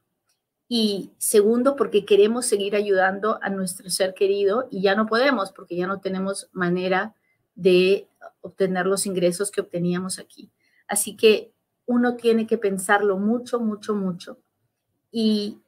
Y 0.69 1.11
segundo, 1.17 1.75
porque 1.75 2.05
queremos 2.05 2.45
seguir 2.45 2.75
ayudando 2.75 3.39
a 3.41 3.49
nuestro 3.49 3.89
ser 3.89 4.13
querido 4.13 4.67
y 4.69 4.81
ya 4.81 4.95
no 4.95 5.05
podemos 5.05 5.51
porque 5.51 5.77
ya 5.77 5.87
no 5.87 6.01
tenemos 6.01 6.49
manera 6.51 7.15
de 7.55 8.07
obtener 8.41 8.85
los 8.85 9.05
ingresos 9.05 9.49
que 9.49 9.61
obteníamos 9.61 10.19
aquí. 10.19 10.51
Así 10.87 11.15
que 11.15 11.53
uno 11.85 12.15
tiene 12.15 12.47
que 12.47 12.57
pensarlo 12.57 13.17
mucho, 13.17 13.59
mucho, 13.59 13.95
mucho 13.95 14.39
y, 15.09 15.59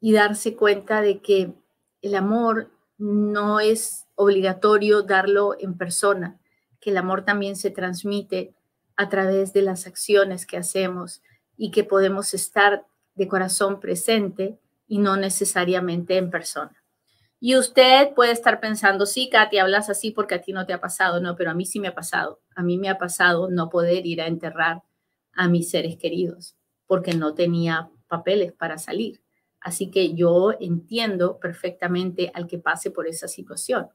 y 0.00 0.12
darse 0.12 0.54
cuenta 0.54 1.00
de 1.00 1.20
que 1.20 1.54
el 2.02 2.14
amor 2.14 2.70
no 2.98 3.60
es 3.60 4.06
obligatorio 4.14 5.02
darlo 5.02 5.56
en 5.58 5.78
persona, 5.78 6.38
que 6.80 6.90
el 6.90 6.98
amor 6.98 7.24
también 7.24 7.56
se 7.56 7.70
transmite 7.70 8.54
a 8.96 9.08
través 9.08 9.52
de 9.52 9.62
las 9.62 9.86
acciones 9.86 10.44
que 10.44 10.56
hacemos 10.56 11.22
y 11.56 11.70
que 11.70 11.84
podemos 11.84 12.34
estar 12.34 12.86
de 13.18 13.28
corazón 13.28 13.80
presente 13.80 14.58
y 14.86 14.98
no 14.98 15.16
necesariamente 15.16 16.16
en 16.16 16.30
persona. 16.30 16.82
Y 17.40 17.56
usted 17.56 18.14
puede 18.14 18.32
estar 18.32 18.60
pensando, 18.60 19.06
sí, 19.06 19.28
Katy, 19.28 19.58
hablas 19.58 19.90
así 19.90 20.10
porque 20.10 20.36
a 20.36 20.40
ti 20.40 20.52
no 20.52 20.66
te 20.66 20.72
ha 20.72 20.80
pasado, 20.80 21.20
no, 21.20 21.36
pero 21.36 21.50
a 21.50 21.54
mí 21.54 21.66
sí 21.66 21.78
me 21.78 21.88
ha 21.88 21.94
pasado. 21.94 22.40
A 22.56 22.62
mí 22.62 22.78
me 22.78 22.88
ha 22.88 22.98
pasado 22.98 23.50
no 23.50 23.68
poder 23.68 24.06
ir 24.06 24.22
a 24.22 24.26
enterrar 24.26 24.82
a 25.32 25.48
mis 25.48 25.70
seres 25.70 25.96
queridos 25.96 26.56
porque 26.86 27.12
no 27.12 27.34
tenía 27.34 27.90
papeles 28.08 28.52
para 28.52 28.78
salir. 28.78 29.20
Así 29.60 29.90
que 29.90 30.14
yo 30.14 30.52
entiendo 30.58 31.38
perfectamente 31.38 32.30
al 32.34 32.46
que 32.46 32.58
pase 32.58 32.90
por 32.90 33.06
esa 33.06 33.28
situación. 33.28 33.88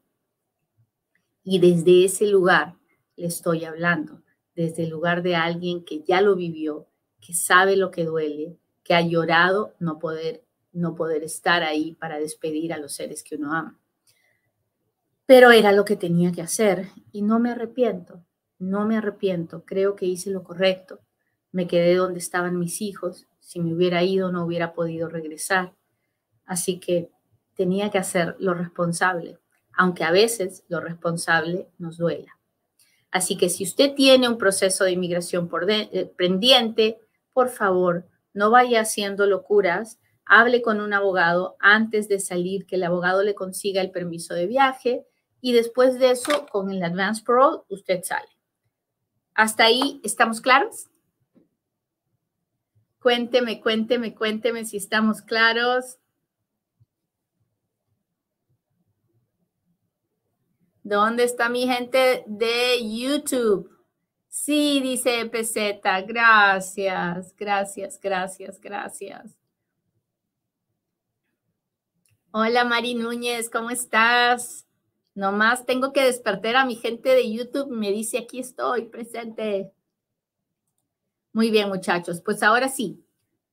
Y 1.44 1.60
desde 1.60 2.06
ese 2.06 2.27
lugar 2.27 2.75
le 3.15 3.27
estoy 3.27 3.65
hablando, 3.65 4.22
desde 4.56 4.84
el 4.84 4.89
lugar 4.89 5.24
de 5.24 5.36
alguien 5.36 5.84
que 5.84 6.03
ya 6.03 6.22
lo 6.22 6.36
vivió, 6.36 6.88
que 7.20 7.34
sabe 7.34 7.75
lo 7.75 7.92
que 7.92 8.06
duele, 8.06 8.58
que 8.84 8.94
ha 8.94 9.02
llorado 9.02 9.74
no 9.80 10.00
poder 10.00 10.44
no 10.74 10.96
poder 10.96 11.24
estar 11.24 11.63
ahí 11.63 11.94
para 11.94 12.20
despedir 12.20 12.74
a 12.74 12.80
los 12.80 12.94
seres 12.94 13.24
que 13.24 13.36
uno 13.36 13.54
ama. 13.54 13.80
Pero 15.25 15.52
era 15.52 15.72
lo 15.72 15.86
que 15.86 15.96
tenía 15.96 16.32
que 16.32 16.42
hacer 16.42 16.90
y 17.12 17.22
no 17.22 17.40
me 17.40 17.52
arrepiento, 17.52 18.25
no 18.60 18.86
me 18.86 18.98
arrepiento, 18.98 19.63
creo 19.66 19.96
que 19.96 20.06
hice 20.06 20.32
lo 20.32 20.44
correcto. 20.44 21.00
Me 21.52 21.68
quedé 21.68 21.96
donde 21.96 22.20
estaban 22.20 22.58
mis 22.60 22.82
hijos, 22.82 23.28
si 23.40 23.60
me 23.60 23.74
hubiera 23.74 24.04
ido 24.04 24.32
no 24.32 24.44
hubiera 24.44 24.74
podido 24.74 25.08
regresar. 25.08 25.74
Así 26.46 26.80
que 26.80 27.12
tenía 27.54 27.92
que 27.92 28.00
hacer 28.00 28.36
lo 28.40 28.54
responsable, 28.54 29.38
aunque 29.74 30.04
a 30.04 30.12
veces 30.12 30.63
lo 30.68 30.82
responsable 30.82 31.70
nos 31.78 31.98
duela. 31.98 32.38
Así 33.12 33.38
que 33.38 33.50
si 33.50 33.63
usted 33.63 33.94
tiene 33.94 34.28
un 34.28 34.40
proceso 34.40 34.84
de 34.84 34.92
inmigración 34.92 35.48
por 35.48 35.70
eh, 35.70 36.12
pendiente, 36.18 37.00
por 37.32 37.50
favor, 37.50 38.08
no 38.34 38.50
vaya 38.50 38.82
haciendo 38.82 39.25
locuras, 39.25 40.00
hable 40.25 40.62
con 40.62 40.82
un 40.82 40.94
abogado 40.94 41.56
antes 41.60 42.08
de 42.08 42.20
salir, 42.20 42.66
que 42.66 42.75
el 42.75 42.84
abogado 42.84 43.24
le 43.24 43.36
consiga 43.36 43.82
el 43.82 43.92
permiso 43.92 44.34
de 44.34 44.48
viaje 44.48 45.06
y 45.42 45.52
después 45.52 46.00
de 46.00 46.12
eso, 46.12 46.46
con 46.48 46.72
el 46.72 46.84
advance 46.84 47.24
parole, 47.24 47.63
usted 47.70 48.02
sale. 48.04 48.30
¿Hasta 49.36 49.66
ahí 49.66 50.00
estamos 50.04 50.40
claros? 50.40 50.88
Cuénteme, 53.02 53.60
cuénteme, 53.60 54.16
cuénteme 54.16 54.63
si 54.63 54.78
estamos 54.78 55.22
claros. 55.22 55.98
¿Dónde 60.84 61.25
está 61.25 61.50
mi 61.50 61.68
gente 61.68 62.24
de 62.28 62.80
YouTube? 62.90 63.73
Sí, 64.46 64.82
dice 64.82 65.26
PZ. 65.32 65.82
Gracias, 66.06 67.34
gracias, 67.38 67.98
gracias, 67.98 68.60
gracias. 68.60 69.38
Hola 72.32 72.66
Mari 72.66 72.94
Núñez, 72.96 73.50
¿cómo 73.50 73.70
estás? 73.70 74.68
Nomás 75.16 75.66
tengo 75.66 75.94
que 75.94 76.04
despertar 76.04 76.58
a 76.58 76.66
mi 76.66 76.75
gente 76.75 77.08
de 77.08 77.32
YouTube. 77.32 77.70
Me 77.72 77.92
dice, 77.94 78.18
aquí 78.18 78.40
estoy 78.40 78.90
presente. 78.90 79.72
Muy 81.32 81.50
bien, 81.50 81.70
muchachos. 81.70 82.20
Pues 82.20 82.44
ahora 82.44 82.68
sí, 82.68 83.01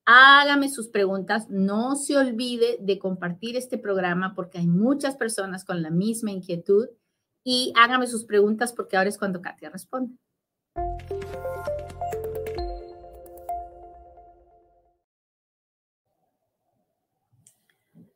hágame 0.06 0.68
sus 0.68 0.88
preguntas. 0.88 1.48
No 1.50 1.94
se 1.94 2.18
olvide 2.18 2.78
de 2.80 2.98
compartir 2.98 3.56
este 3.56 3.78
programa 3.78 4.34
porque 4.34 4.58
hay 4.58 4.66
muchas 4.66 5.14
personas 5.14 5.64
con 5.64 5.82
la 5.82 5.90
misma 5.90 6.32
inquietud. 6.32 6.88
Y 7.44 7.72
hágame 7.76 8.08
sus 8.08 8.24
preguntas 8.24 8.72
porque 8.72 8.96
ahora 8.96 9.08
es 9.08 9.18
cuando 9.18 9.40
Katia 9.40 9.70
responde. 9.70 10.18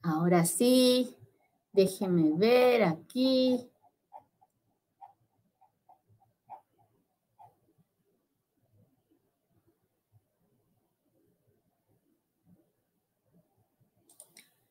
Ahora 0.03 0.45
sí, 0.45 1.17
déjeme 1.73 2.33
ver 2.37 2.83
aquí. 2.83 3.71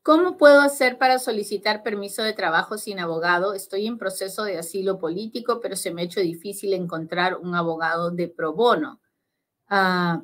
¿Cómo 0.04 0.36
puedo 0.36 0.60
hacer 0.60 0.98
para 0.98 1.18
solicitar 1.18 1.82
permiso 1.82 2.22
de 2.22 2.34
trabajo 2.34 2.76
sin 2.76 2.98
abogado? 2.98 3.54
Estoy 3.54 3.86
en 3.86 3.96
proceso 3.96 4.44
de 4.44 4.58
asilo 4.58 4.98
político, 4.98 5.60
pero 5.62 5.76
se 5.76 5.94
me 5.94 6.02
ha 6.02 6.04
hecho 6.04 6.20
difícil 6.20 6.74
encontrar 6.74 7.38
un 7.38 7.54
abogado 7.54 8.10
de 8.10 8.28
pro 8.28 8.52
bono. 8.52 9.00
Ah, 9.66 10.22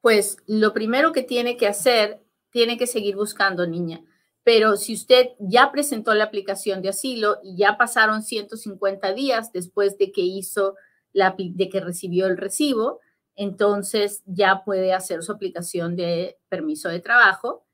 pues 0.00 0.38
lo 0.46 0.72
primero 0.72 1.12
que 1.12 1.22
tiene 1.22 1.58
que 1.58 1.66
hacer, 1.66 2.24
tiene 2.48 2.78
que 2.78 2.86
seguir 2.86 3.16
buscando, 3.16 3.66
niña. 3.66 4.02
Pero 4.44 4.78
si 4.78 4.94
usted 4.94 5.32
ya 5.38 5.70
presentó 5.70 6.14
la 6.14 6.24
aplicación 6.24 6.80
de 6.80 6.88
asilo 6.88 7.36
y 7.42 7.54
ya 7.54 7.76
pasaron 7.76 8.22
150 8.22 9.12
días 9.12 9.52
después 9.52 9.98
de 9.98 10.10
que 10.10 10.22
hizo 10.22 10.74
la, 11.12 11.36
de 11.36 11.68
que 11.68 11.80
recibió 11.80 12.26
el 12.26 12.38
recibo, 12.38 13.00
entonces 13.34 14.22
ya 14.24 14.64
puede 14.64 14.94
hacer 14.94 15.22
su 15.22 15.32
aplicación 15.32 15.96
de 15.96 16.38
permiso 16.48 16.88
de 16.88 17.00
trabajo 17.00 17.67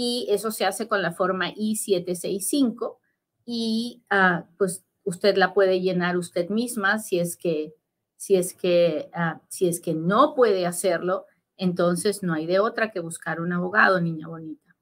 y 0.00 0.26
eso 0.28 0.52
se 0.52 0.64
hace 0.64 0.86
con 0.86 1.02
la 1.02 1.10
forma 1.10 1.50
I-765 1.56 2.98
y 3.44 4.04
ah, 4.10 4.44
pues 4.56 4.84
usted 5.02 5.36
la 5.36 5.52
puede 5.52 5.80
llenar 5.80 6.16
usted 6.16 6.50
misma 6.50 7.00
si 7.00 7.18
es 7.18 7.36
que, 7.36 7.74
si 8.14 8.36
es 8.36 8.54
que, 8.54 9.10
ah, 9.12 9.40
si 9.48 9.66
es 9.66 9.80
que 9.80 9.94
no 9.94 10.36
puede 10.36 10.66
hacerlo, 10.66 11.26
entonces 11.56 12.22
no 12.22 12.32
hay 12.32 12.46
de 12.46 12.60
otra 12.60 12.92
que 12.92 13.00
buscar 13.00 13.40
un 13.40 13.52
abogado, 13.52 14.00
niña 14.00 14.28
bonita. 14.28 14.76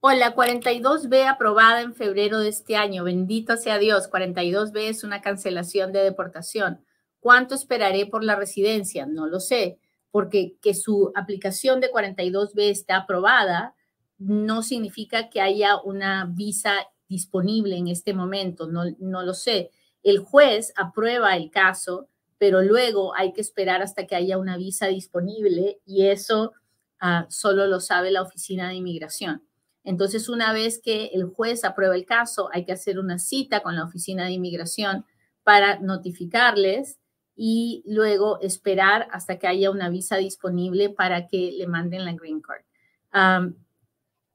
Hola, 0.00 0.36
42B 0.36 1.26
aprobada 1.26 1.80
en 1.80 1.94
febrero 1.94 2.40
de 2.40 2.50
este 2.50 2.76
año. 2.76 3.04
Bendito 3.04 3.56
sea 3.56 3.78
Dios. 3.78 4.10
42B 4.10 4.90
es 4.90 5.02
una 5.02 5.22
cancelación 5.22 5.92
de 5.92 6.00
deportación. 6.00 6.84
¿Cuánto 7.20 7.54
esperaré 7.54 8.04
por 8.04 8.22
la 8.22 8.36
residencia? 8.36 9.06
No 9.06 9.26
lo 9.26 9.40
sé 9.40 9.78
porque 10.12 10.56
que 10.62 10.74
su 10.74 11.10
aplicación 11.16 11.80
de 11.80 11.90
42B 11.90 12.70
está 12.70 12.98
aprobada 12.98 13.74
no 14.18 14.62
significa 14.62 15.28
que 15.30 15.40
haya 15.40 15.78
una 15.82 16.26
visa 16.26 16.74
disponible 17.08 17.76
en 17.76 17.88
este 17.88 18.14
momento, 18.14 18.68
no, 18.68 18.84
no 19.00 19.22
lo 19.22 19.34
sé. 19.34 19.70
El 20.02 20.20
juez 20.20 20.72
aprueba 20.76 21.36
el 21.36 21.50
caso, 21.50 22.08
pero 22.38 22.62
luego 22.62 23.14
hay 23.16 23.32
que 23.32 23.40
esperar 23.40 23.82
hasta 23.82 24.06
que 24.06 24.14
haya 24.14 24.38
una 24.38 24.56
visa 24.56 24.86
disponible 24.86 25.80
y 25.84 26.06
eso 26.06 26.52
ah, 27.00 27.26
solo 27.28 27.66
lo 27.66 27.80
sabe 27.80 28.10
la 28.10 28.22
Oficina 28.22 28.68
de 28.68 28.74
Inmigración. 28.74 29.42
Entonces, 29.84 30.28
una 30.28 30.52
vez 30.52 30.80
que 30.80 31.06
el 31.06 31.24
juez 31.24 31.64
aprueba 31.64 31.96
el 31.96 32.04
caso, 32.04 32.48
hay 32.52 32.64
que 32.64 32.72
hacer 32.72 32.98
una 32.98 33.18
cita 33.18 33.62
con 33.62 33.74
la 33.74 33.84
Oficina 33.84 34.26
de 34.26 34.32
Inmigración 34.32 35.04
para 35.42 35.80
notificarles 35.80 36.98
y 37.44 37.82
luego 37.86 38.40
esperar 38.40 39.08
hasta 39.10 39.36
que 39.36 39.48
haya 39.48 39.72
una 39.72 39.88
visa 39.88 40.16
disponible 40.16 40.90
para 40.90 41.26
que 41.26 41.50
le 41.50 41.66
manden 41.66 42.04
la 42.04 42.12
green 42.12 42.40
card. 42.40 42.62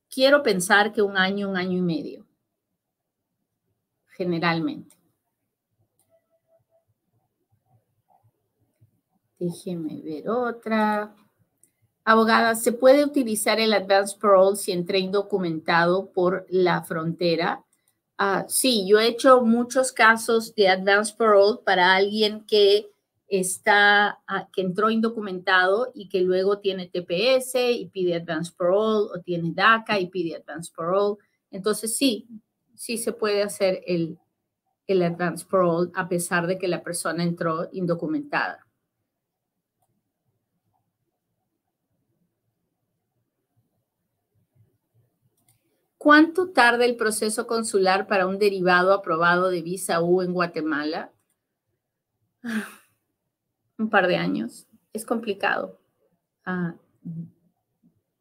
quiero 0.10 0.44
pensar 0.44 0.92
que 0.92 1.02
un 1.02 1.16
año, 1.16 1.50
un 1.50 1.56
año 1.56 1.78
y 1.78 1.82
medio, 1.82 2.28
generalmente. 4.08 4.98
Déjeme 9.40 10.02
ver 10.02 10.28
otra. 10.30 11.16
Abogada, 12.04 12.56
¿se 12.56 12.74
puede 12.74 13.06
utilizar 13.06 13.58
el 13.62 13.72
advance 13.72 14.18
parole 14.20 14.58
si 14.58 14.74
entré 14.74 15.00
indocumentado 15.00 16.12
por 16.12 16.46
la 16.50 16.84
frontera? 16.84 17.64
Ah, 18.18 18.44
sí, 18.50 18.86
yo 18.86 19.00
he 19.00 19.08
hecho 19.08 19.44
muchos 19.44 19.94
casos 19.94 20.54
de 20.56 20.68
advance 20.68 21.16
parole 21.16 21.60
para 21.64 21.96
alguien 21.96 22.46
que 22.46 22.92
está, 23.28 24.20
ah, 24.28 24.48
que 24.54 24.62
entró 24.62 24.90
indocumentado 24.90 25.92
y 25.94 26.10
que 26.10 26.22
luego 26.22 26.60
tiene 26.60 26.88
TPS 26.88 27.72
y 27.72 27.88
pide 27.88 28.16
advance 28.16 28.54
parole 28.58 29.10
o 29.14 29.22
tiene 29.22 29.52
DACA 29.54 30.00
y 30.00 30.08
pide 30.08 30.36
advance 30.36 30.72
parole. 30.76 31.18
Entonces 31.52 31.98
sí, 31.98 32.28
sí 32.76 32.98
se 32.98 33.12
puede 33.14 33.44
hacer 33.44 33.82
el, 33.86 34.18
el 34.88 35.04
advance 35.04 35.46
parole 35.46 35.92
a 35.96 36.08
pesar 36.08 36.48
de 36.48 36.58
que 36.58 36.68
la 36.68 36.84
persona 36.84 37.24
entró 37.24 37.68
indocumentada. 37.72 38.66
¿Cuánto 45.98 46.52
tarda 46.52 46.86
el 46.86 46.96
proceso 46.96 47.48
consular 47.48 48.08
para 48.08 48.28
un 48.28 48.38
derivado 48.38 48.94
aprobado 48.94 49.50
de 49.50 49.62
visa 49.62 50.00
U 50.00 50.22
en 50.22 50.32
Guatemala? 50.32 51.12
Ah, 52.44 52.66
un 53.78 53.90
par 53.90 54.08
de 54.08 54.18
años. 54.18 54.68
Es 54.94 55.06
complicado. 55.06 55.80
Ah, 56.46 56.76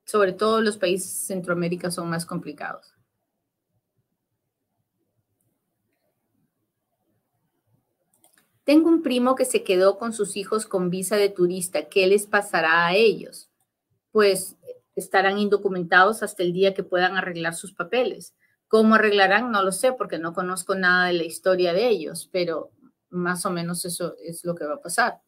sobre 0.05 0.33
todo 0.33 0.61
los 0.61 0.79
países 0.79 1.13
de 1.13 1.35
Centroamérica 1.35 1.91
son 1.91 2.09
más 2.09 2.27
complicados. 2.27 2.95
Tengo 8.65 8.89
un 8.89 9.03
primo 9.03 9.37
que 9.37 9.45
se 9.45 9.63
quedó 9.63 9.97
con 9.97 10.13
sus 10.13 10.37
hijos 10.37 10.67
con 10.67 10.91
visa 10.91 11.17
de 11.17 11.29
turista. 11.29 11.89
¿Qué 11.89 12.07
les 12.09 12.27
pasará 12.27 12.87
a 12.87 12.95
ellos? 12.95 13.49
Pues 14.11 14.57
estarán 14.97 15.39
indocumentados 15.39 16.23
hasta 16.23 16.43
el 16.43 16.53
día 16.53 16.75
que 16.75 16.83
puedan 16.83 17.17
arreglar 17.17 17.55
sus 17.55 17.73
papeles. 17.73 18.35
¿Cómo 18.67 18.97
arreglarán? 18.97 19.53
No 19.53 19.63
lo 19.63 19.71
sé 19.71 19.93
porque 19.93 20.19
no 20.19 20.33
conozco 20.35 20.75
nada 20.75 21.07
de 21.07 21.13
la 21.13 21.23
historia 21.23 21.73
de 21.73 21.89
ellos, 21.89 22.29
pero 22.33 22.73
más 23.09 23.47
o 23.47 23.51
menos 23.51 23.85
eso 23.85 24.17
es 24.19 24.45
lo 24.45 24.57
que 24.57 24.65
va 24.65 24.75
a 24.75 24.83
pasar. 24.83 25.21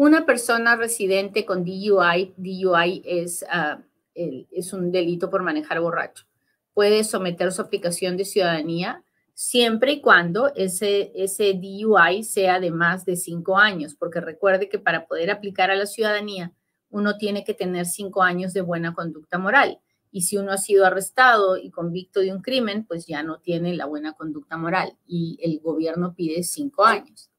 Una 0.00 0.24
persona 0.24 0.76
residente 0.76 1.44
con 1.44 1.62
DUI, 1.62 2.32
DUI 2.38 3.02
es, 3.04 3.44
ah, 3.50 3.82
es 4.14 4.72
un 4.72 4.90
delito 4.90 5.28
por 5.28 5.42
manejar 5.42 5.78
borracho. 5.78 6.24
Puede 6.72 7.04
someter 7.04 7.52
su 7.52 7.60
aplicación 7.60 8.16
de 8.16 8.24
ciudadanía 8.24 9.04
siempre 9.34 9.92
y 9.92 10.00
cuando 10.00 10.54
ese 10.54 11.12
DUI 11.14 12.24
sea 12.24 12.60
de 12.60 12.70
más 12.70 13.04
de 13.04 13.14
cinco 13.14 13.58
años, 13.58 13.94
porque 13.94 14.22
recuerde 14.22 14.70
que 14.70 14.78
para 14.78 15.04
poder 15.04 15.30
aplicar 15.30 15.70
a 15.70 15.76
la 15.76 15.84
ciudadanía 15.84 16.54
uno 16.88 17.18
tiene 17.18 17.44
que 17.44 17.52
tener 17.52 17.84
cinco 17.84 18.22
años 18.22 18.54
de 18.54 18.62
buena 18.62 18.94
conducta 18.94 19.36
moral. 19.36 19.80
Y 20.10 20.22
si 20.22 20.38
uno 20.38 20.52
ha 20.52 20.56
sido 20.56 20.86
arrestado 20.86 21.58
y 21.58 21.70
convicto 21.70 22.20
de 22.20 22.32
un 22.32 22.40
crimen, 22.40 22.86
pues 22.86 23.06
ya 23.06 23.22
no 23.22 23.40
tiene 23.40 23.74
la 23.74 23.84
buena 23.84 24.14
conducta 24.14 24.56
moral 24.56 24.96
y 25.06 25.38
el 25.42 25.60
gobierno 25.60 26.14
pide 26.14 26.42
cinco 26.42 26.86
años. 26.86 27.30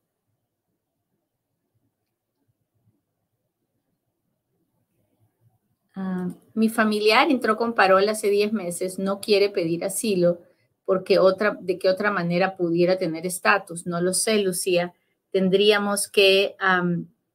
Ah, 5.94 6.30
mi 6.54 6.70
familiar 6.70 7.30
entró 7.30 7.58
con 7.58 7.74
parola 7.74 8.14
hace 8.14 8.30
diez 8.30 8.54
meses, 8.54 8.98
no 8.98 9.20
quiere 9.20 9.50
pedir 9.50 9.84
asilo 9.84 10.40
porque 10.86 11.20
otra, 11.20 11.58
de 11.62 11.80
qué 11.80 11.90
otra 11.90 12.12
manera 12.12 12.58
pudiera 12.58 12.98
tener 12.98 13.26
estatus. 13.26 13.88
No 13.88 14.02
lo 14.02 14.14
sé, 14.14 14.40
Lucía. 14.40 14.94
Tendríamos 15.32 16.10
que, 16.10 16.58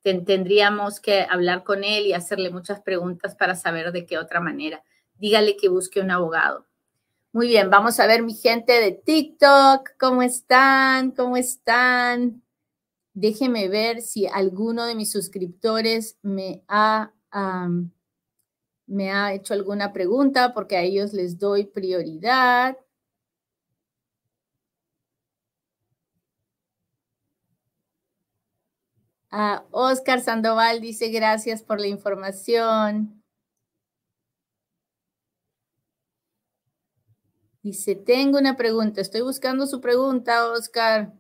tendríamos 0.03 1.01
que 1.01 1.27
hablar 1.29 1.65
con 1.65 1.83
él 1.83 2.07
y 2.07 2.13
hacerle 2.13 2.51
muchas 2.51 2.81
preguntas 2.83 3.35
para 3.35 3.55
saber 3.55 3.93
de 3.93 4.05
qué 4.05 4.19
otra 4.19 4.41
manera. 4.41 4.83
Dígale 5.15 5.57
que 5.57 5.71
busque 5.71 6.01
un 6.01 6.11
abogado. 6.11 6.67
Muy 7.33 7.49
bien, 7.49 7.71
vamos 7.71 7.99
a 7.99 8.07
ver 8.07 8.23
mi 8.23 8.35
gente 8.35 8.75
de 8.75 8.93
TikTok. 8.93 9.91
¿Cómo 9.99 10.23
están? 10.23 11.13
¿Cómo 11.13 11.39
están? 11.39 12.43
Déjeme 13.15 13.69
ver 13.69 14.03
si 14.03 14.27
alguno 14.27 14.85
de 14.85 14.95
mis 14.95 15.11
suscriptores 15.11 16.19
me 16.21 16.63
ha, 16.69 17.15
me 18.87 19.11
ha 19.13 19.33
hecho 19.35 19.55
alguna 19.55 19.93
pregunta 19.93 20.55
porque 20.55 20.77
a 20.77 20.83
ellos 20.83 21.13
les 21.13 21.39
doy 21.39 21.65
prioridad. 21.67 22.77
Oscar 29.71 30.21
Sandoval 30.21 30.81
dice 30.81 31.09
gracias 31.11 31.63
por 31.63 31.81
la 31.81 31.89
información. 31.89 33.23
Dice, 37.63 37.97
tengo 37.97 38.39
una 38.39 38.57
pregunta. 38.57 39.01
Estoy 39.01 39.23
buscando 39.23 39.67
su 39.67 39.81
pregunta, 39.81 40.51
Oscar. 40.53 41.13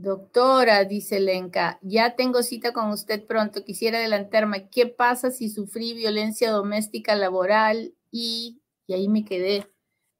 Doctora, 0.00 0.84
dice 0.84 1.20
Lenka, 1.20 1.78
ya 1.82 2.14
tengo 2.16 2.42
cita 2.42 2.72
con 2.72 2.90
usted 2.90 3.24
pronto. 3.26 3.64
Quisiera 3.64 3.98
adelantarme. 3.98 4.68
¿Qué 4.68 4.86
pasa 4.86 5.30
si 5.30 5.48
sufrí 5.48 5.94
violencia 5.94 6.50
doméstica 6.50 7.16
laboral? 7.16 7.94
Y, 8.10 8.60
y 8.86 8.94
ahí 8.94 9.08
me 9.08 9.24
quedé, 9.24 9.66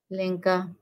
Lenka. 0.08 0.74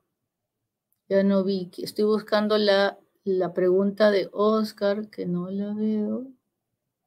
Ya 1.08 1.22
no 1.22 1.44
vi. 1.44 1.70
Estoy 1.78 2.04
buscando 2.04 2.58
la 2.58 2.98
la 3.26 3.52
pregunta 3.52 4.12
de 4.12 4.30
Oscar, 4.32 5.10
que 5.10 5.26
no 5.26 5.50
la 5.50 5.74
veo, 5.74 6.28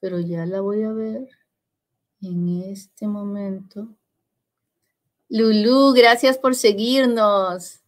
pero 0.02 0.20
ya 0.20 0.46
la 0.46 0.60
voy 0.60 0.84
a 0.84 0.92
ver 0.92 1.30
en 2.22 2.62
este 2.64 3.08
momento. 3.08 3.88
Lulu, 5.30 5.94
gracias 5.94 6.38
por 6.38 6.56
seguirnos. 6.56 7.80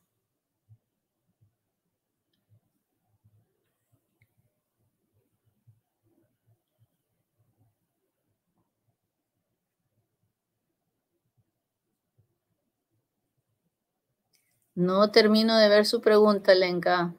No 14.76 15.12
termino 15.12 15.58
de 15.58 15.70
ver 15.70 15.86
su 15.86 16.02
pregunta, 16.02 16.54
Lenka. 16.54 17.16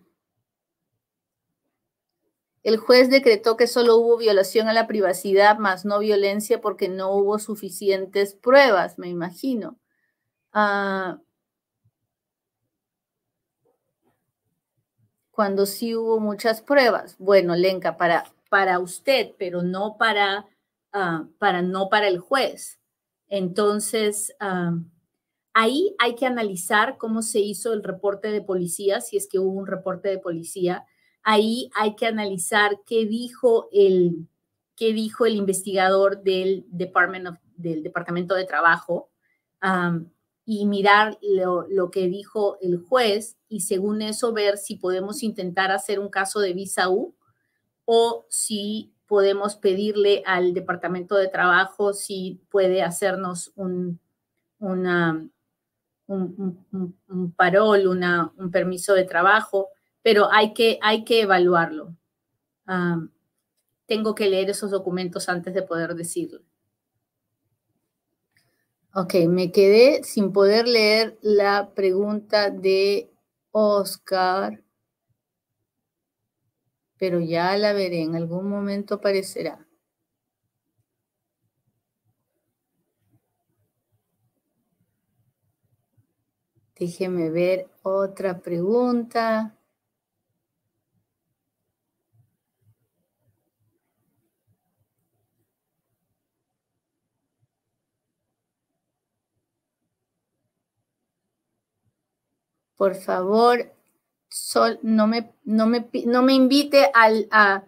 El 2.62 2.76
juez 2.76 3.10
decretó 3.10 3.56
que 3.56 3.66
solo 3.66 3.96
hubo 3.96 4.16
violación 4.16 4.68
a 4.68 4.72
la 4.72 4.86
privacidad, 4.86 5.58
más 5.58 5.84
no 5.84 5.98
violencia 5.98 6.60
porque 6.60 6.88
no 6.88 7.10
hubo 7.12 7.38
suficientes 7.38 8.34
pruebas, 8.34 8.98
me 8.98 9.08
imagino. 9.08 9.78
Ah, 10.52 11.20
cuando 15.30 15.66
sí 15.66 15.96
hubo 15.96 16.20
muchas 16.20 16.60
pruebas. 16.62 17.16
Bueno, 17.18 17.56
Lenka, 17.56 17.96
para, 17.96 18.24
para 18.48 18.78
usted, 18.78 19.32
pero 19.38 19.62
no 19.62 19.96
para, 19.98 20.46
ah, 20.92 21.26
para, 21.38 21.62
no 21.62 21.88
para 21.88 22.06
el 22.08 22.18
juez. 22.20 22.78
Entonces, 23.28 24.34
ah, 24.40 24.74
ahí 25.54 25.94
hay 25.98 26.14
que 26.14 26.26
analizar 26.26 26.98
cómo 26.98 27.22
se 27.22 27.40
hizo 27.40 27.72
el 27.72 27.82
reporte 27.82 28.28
de 28.28 28.42
policía, 28.42 29.00
si 29.00 29.16
es 29.16 29.28
que 29.28 29.38
hubo 29.38 29.58
un 29.58 29.66
reporte 29.66 30.08
de 30.08 30.18
policía. 30.18 30.84
Ahí 31.22 31.70
hay 31.74 31.94
que 31.94 32.06
analizar 32.06 32.80
qué 32.86 33.06
dijo 33.06 33.68
el, 33.72 34.28
qué 34.76 34.92
dijo 34.92 35.26
el 35.26 35.36
investigador 35.36 36.22
del, 36.22 36.66
del 36.68 37.82
Departamento 37.82 38.34
de 38.34 38.44
Trabajo 38.44 39.10
y 40.44 40.66
mirar 40.66 41.18
lo, 41.22 41.90
que 41.90 42.08
dijo 42.08 42.58
el 42.60 42.78
juez 42.78 43.36
y 43.48 43.60
según 43.60 44.02
eso 44.02 44.32
ver 44.32 44.58
si 44.58 44.74
podemos 44.76 45.22
intentar 45.22 45.70
hacer 45.70 46.00
un 46.00 46.08
caso 46.08 46.40
de 46.40 46.52
visa 46.52 46.88
U 46.88 47.14
o 47.84 48.26
si 48.28 48.92
podemos 49.06 49.54
pedirle 49.54 50.22
al 50.26 50.52
Departamento 50.52 51.14
de 51.14 51.28
Trabajo 51.28 51.92
si 51.92 52.40
puede 52.50 52.82
hacernos 52.82 53.52
un, 53.54 54.00
una, 54.58 55.28
un, 56.06 57.34
parol, 57.36 57.86
una, 57.86 58.32
un 58.36 58.50
permiso 58.50 58.94
de 58.94 59.04
trabajo 59.04 59.68
pero 60.02 60.30
hay 60.30 60.52
que, 60.52 60.78
hay 60.82 61.04
que 61.04 61.22
evaluarlo. 61.22 61.96
tengo 63.86 64.14
que 64.14 64.28
leer 64.28 64.50
esos 64.50 64.70
documentos 64.70 65.28
antes 65.28 65.54
de 65.54 65.62
poder 65.62 65.94
decirlo. 65.94 66.40
Ok, 68.94 69.14
me 69.28 69.52
quedé 69.52 70.02
sin 70.02 70.32
poder 70.32 70.68
leer 70.68 71.18
la 71.22 71.72
pregunta 71.74 72.50
de 72.50 73.10
Oscar, 73.50 74.62
pero 76.98 77.20
ya 77.20 77.56
la 77.56 77.72
veré, 77.72 78.02
en 78.02 78.16
algún 78.16 78.48
momento 78.48 78.96
aparecerá. 78.96 79.66
Déjeme 86.82 87.30
ver 87.30 87.68
otra 87.84 88.40
pregunta. 88.40 89.54
por 102.76 102.96
favor, 102.96 103.72
no, 104.82 105.06
me, 105.06 105.32
no, 105.44 105.66
me, 105.68 105.88
no 106.04 106.22
me 106.22 106.32
invite 106.32 106.90
a, 106.92 107.64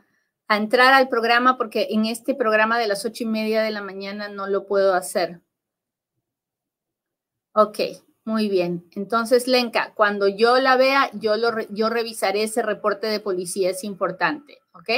entrar 0.49 0.93
al 0.93 1.09
programa 1.09 1.57
porque 1.57 1.87
en 1.91 2.07
este 2.07 2.35
programa 2.35 2.81
de 2.81 2.89
las 2.89 3.05
ocho 3.05 3.23
y 3.23 3.27
media 3.27 3.63
de 3.63 3.71
la 3.71 3.81
mañana 3.81 4.29
no 4.29 4.49
lo 4.49 4.67
puedo 4.67 4.93
hacer. 4.93 5.41
Ok, 7.53 7.79
muy 8.25 8.49
bien. 8.49 8.87
Entonces, 8.93 9.47
Lenka, 9.49 9.93
cuando 9.95 10.29
yo 10.29 10.59
la 10.59 10.77
vea, 10.77 11.11
yo, 11.15 11.37
lo, 11.37 11.51
yo 11.71 11.91
revisaré 11.91 12.43
ese 12.45 12.63
reporte 12.63 13.07
de 13.07 13.21
policía, 13.21 13.71
es 13.71 13.85
importante, 13.85 14.59
¿ok? 14.73 14.91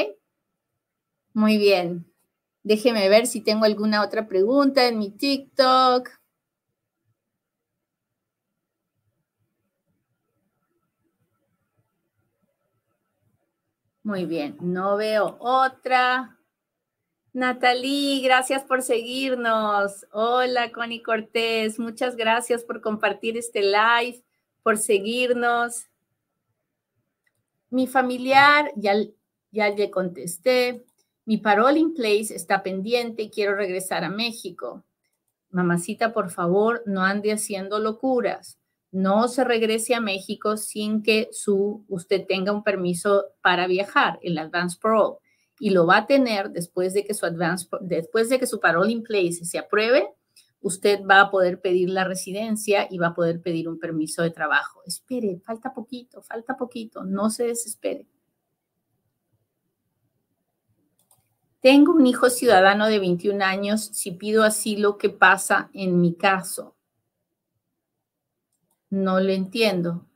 Muy 1.34 1.56
bien. 1.56 2.12
Déjeme 2.64 3.08
ver 3.08 3.28
si 3.28 3.40
tengo 3.40 3.64
alguna 3.64 4.02
otra 4.02 4.26
pregunta 4.26 4.88
en 4.88 4.98
mi 4.98 5.10
TikTok. 5.10 6.08
Muy 14.04 14.24
bien, 14.24 14.56
no 14.62 14.96
veo 14.96 15.36
otra. 15.38 16.35
Natalie, 17.36 18.22
gracias 18.22 18.64
por 18.64 18.80
seguirnos. 18.80 20.06
Hola, 20.10 20.72
Connie 20.72 21.02
Cortés, 21.02 21.78
muchas 21.78 22.16
gracias 22.16 22.64
por 22.64 22.80
compartir 22.80 23.36
este 23.36 23.60
live, 23.60 24.24
por 24.62 24.78
seguirnos. 24.78 25.84
Mi 27.68 27.86
familiar, 27.86 28.72
ya, 28.74 28.94
ya 29.50 29.68
le 29.68 29.90
contesté. 29.90 30.86
Mi 31.26 31.36
parole 31.36 31.78
in 31.78 31.92
place 31.92 32.34
está 32.34 32.62
pendiente 32.62 33.24
y 33.24 33.30
quiero 33.30 33.54
regresar 33.54 34.02
a 34.02 34.08
México. 34.08 34.82
Mamacita, 35.50 36.14
por 36.14 36.30
favor, 36.30 36.84
no 36.86 37.02
ande 37.02 37.32
haciendo 37.32 37.78
locuras 37.80 38.58
no 38.92 39.28
se 39.28 39.44
regrese 39.44 39.94
a 39.94 40.00
México 40.00 40.56
sin 40.56 41.02
que 41.02 41.28
su, 41.30 41.84
usted 41.88 42.24
tenga 42.26 42.52
un 42.52 42.62
permiso 42.62 43.26
para 43.42 43.66
viajar, 43.66 44.18
el 44.22 44.38
Advance 44.38 44.78
Parole, 44.80 45.18
y 45.58 45.70
lo 45.70 45.86
va 45.86 45.98
a 45.98 46.06
tener 46.06 46.50
después 46.50 46.92
de 46.94 47.04
que 47.04 47.14
su 47.14 47.26
Advance, 47.26 47.66
después 47.80 48.28
de 48.28 48.38
que 48.38 48.46
su 48.46 48.60
Parole 48.60 48.92
in 48.92 49.02
Place 49.02 49.44
se 49.44 49.58
apruebe, 49.58 50.08
usted 50.60 51.00
va 51.08 51.20
a 51.20 51.30
poder 51.30 51.60
pedir 51.60 51.90
la 51.90 52.04
residencia 52.04 52.86
y 52.90 52.98
va 52.98 53.08
a 53.08 53.14
poder 53.14 53.40
pedir 53.40 53.68
un 53.68 53.78
permiso 53.78 54.22
de 54.22 54.30
trabajo. 54.30 54.82
Espere, 54.84 55.40
falta 55.44 55.72
poquito, 55.72 56.22
falta 56.22 56.56
poquito, 56.56 57.04
no 57.04 57.30
se 57.30 57.44
desespere. 57.44 58.06
Tengo 61.60 61.92
un 61.92 62.06
hijo 62.06 62.30
ciudadano 62.30 62.86
de 62.86 63.00
21 63.00 63.42
años. 63.44 63.80
Si 63.92 64.12
pido 64.12 64.44
asilo, 64.44 64.98
¿qué 64.98 65.10
pasa 65.10 65.68
en 65.72 66.00
mi 66.00 66.14
caso? 66.14 66.76
No 68.90 69.18
le 69.18 69.34
entiendo. 69.34 70.06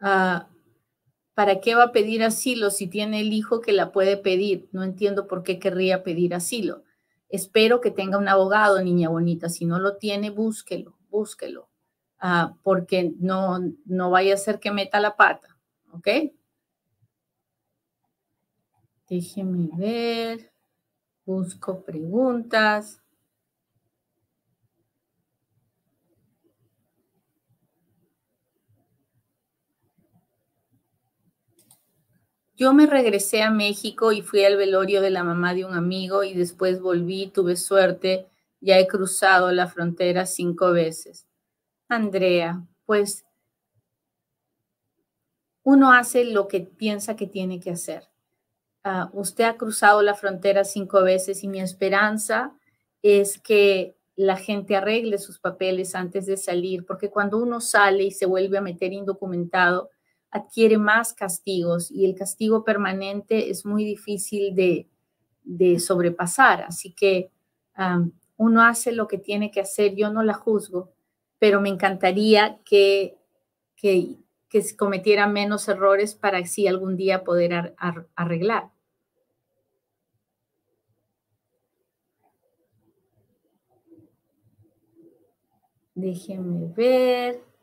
Ah, 0.00 0.48
¿Para 1.34 1.60
qué 1.60 1.74
va 1.74 1.84
a 1.84 1.92
pedir 1.92 2.22
asilo 2.22 2.70
si 2.70 2.86
tiene 2.86 3.20
el 3.20 3.32
hijo 3.32 3.60
que 3.60 3.72
la 3.72 3.90
puede 3.90 4.16
pedir? 4.16 4.68
No 4.72 4.84
entiendo 4.84 5.26
por 5.26 5.42
qué 5.42 5.58
querría 5.58 6.04
pedir 6.04 6.34
asilo. 6.34 6.84
Espero 7.28 7.80
que 7.80 7.90
tenga 7.90 8.18
un 8.18 8.28
abogado, 8.28 8.80
niña 8.80 9.08
bonita. 9.08 9.48
Si 9.48 9.64
no 9.66 9.80
lo 9.80 9.96
tiene, 9.96 10.30
búsquelo, 10.30 10.96
búsquelo. 11.10 11.68
Ah, 12.18 12.54
porque 12.62 13.12
no, 13.18 13.58
no 13.84 14.10
vaya 14.10 14.34
a 14.34 14.38
ser 14.38 14.60
que 14.60 14.70
meta 14.70 15.00
la 15.00 15.16
pata. 15.16 15.58
¿Ok? 15.90 16.08
Déjeme 19.08 19.68
ver. 19.76 20.52
Busco 21.26 21.84
preguntas. 21.84 23.03
Yo 32.56 32.72
me 32.72 32.86
regresé 32.86 33.42
a 33.42 33.50
México 33.50 34.12
y 34.12 34.22
fui 34.22 34.44
al 34.44 34.56
velorio 34.56 35.00
de 35.00 35.10
la 35.10 35.24
mamá 35.24 35.54
de 35.54 35.64
un 35.64 35.74
amigo 35.74 36.22
y 36.22 36.34
después 36.34 36.80
volví, 36.80 37.26
tuve 37.26 37.56
suerte, 37.56 38.26
ya 38.60 38.78
he 38.78 38.86
cruzado 38.86 39.50
la 39.50 39.66
frontera 39.66 40.24
cinco 40.24 40.70
veces. 40.70 41.26
Andrea, 41.88 42.64
pues 42.86 43.24
uno 45.64 45.92
hace 45.92 46.24
lo 46.24 46.46
que 46.46 46.60
piensa 46.60 47.16
que 47.16 47.26
tiene 47.26 47.58
que 47.58 47.70
hacer. 47.70 48.04
Ah, 48.84 49.10
usted 49.12 49.44
ha 49.44 49.56
cruzado 49.56 50.02
la 50.02 50.14
frontera 50.14 50.62
cinco 50.64 51.02
veces 51.02 51.42
y 51.42 51.48
mi 51.48 51.60
esperanza 51.60 52.54
es 53.02 53.38
que 53.38 53.96
la 54.14 54.36
gente 54.36 54.76
arregle 54.76 55.18
sus 55.18 55.40
papeles 55.40 55.96
antes 55.96 56.26
de 56.26 56.36
salir, 56.36 56.86
porque 56.86 57.10
cuando 57.10 57.38
uno 57.38 57.60
sale 57.60 58.04
y 58.04 58.10
se 58.12 58.26
vuelve 58.26 58.58
a 58.58 58.60
meter 58.60 58.92
indocumentado, 58.92 59.90
adquiere 60.34 60.78
más 60.78 61.14
castigos 61.14 61.92
y 61.92 62.04
el 62.04 62.16
castigo 62.16 62.64
permanente 62.64 63.50
es 63.50 63.64
muy 63.64 63.84
difícil 63.84 64.54
de, 64.56 64.88
sobrepasar. 65.78 66.62
Así 66.62 66.92
que 66.92 67.30
uno 68.36 68.62
hace 68.62 68.90
lo 68.90 69.06
que 69.06 69.16
tiene 69.16 69.52
que 69.52 69.60
hacer, 69.60 69.94
yo 69.94 70.10
no 70.10 70.24
la 70.24 70.34
juzgo, 70.34 70.90
pero 71.38 71.60
me 71.60 71.68
encantaría 71.68 72.58
que, 72.64 73.16
que, 73.76 74.16
que 74.48 74.76
cometiera 74.76 75.28
menos 75.28 75.68
errores 75.68 76.16
para 76.16 76.38
así 76.38 76.66
algún 76.66 76.96
día 76.96 77.22
poder 77.22 77.76
arreglar. 78.16 78.70
Déjenme 85.94 86.72
ver. 86.74 87.53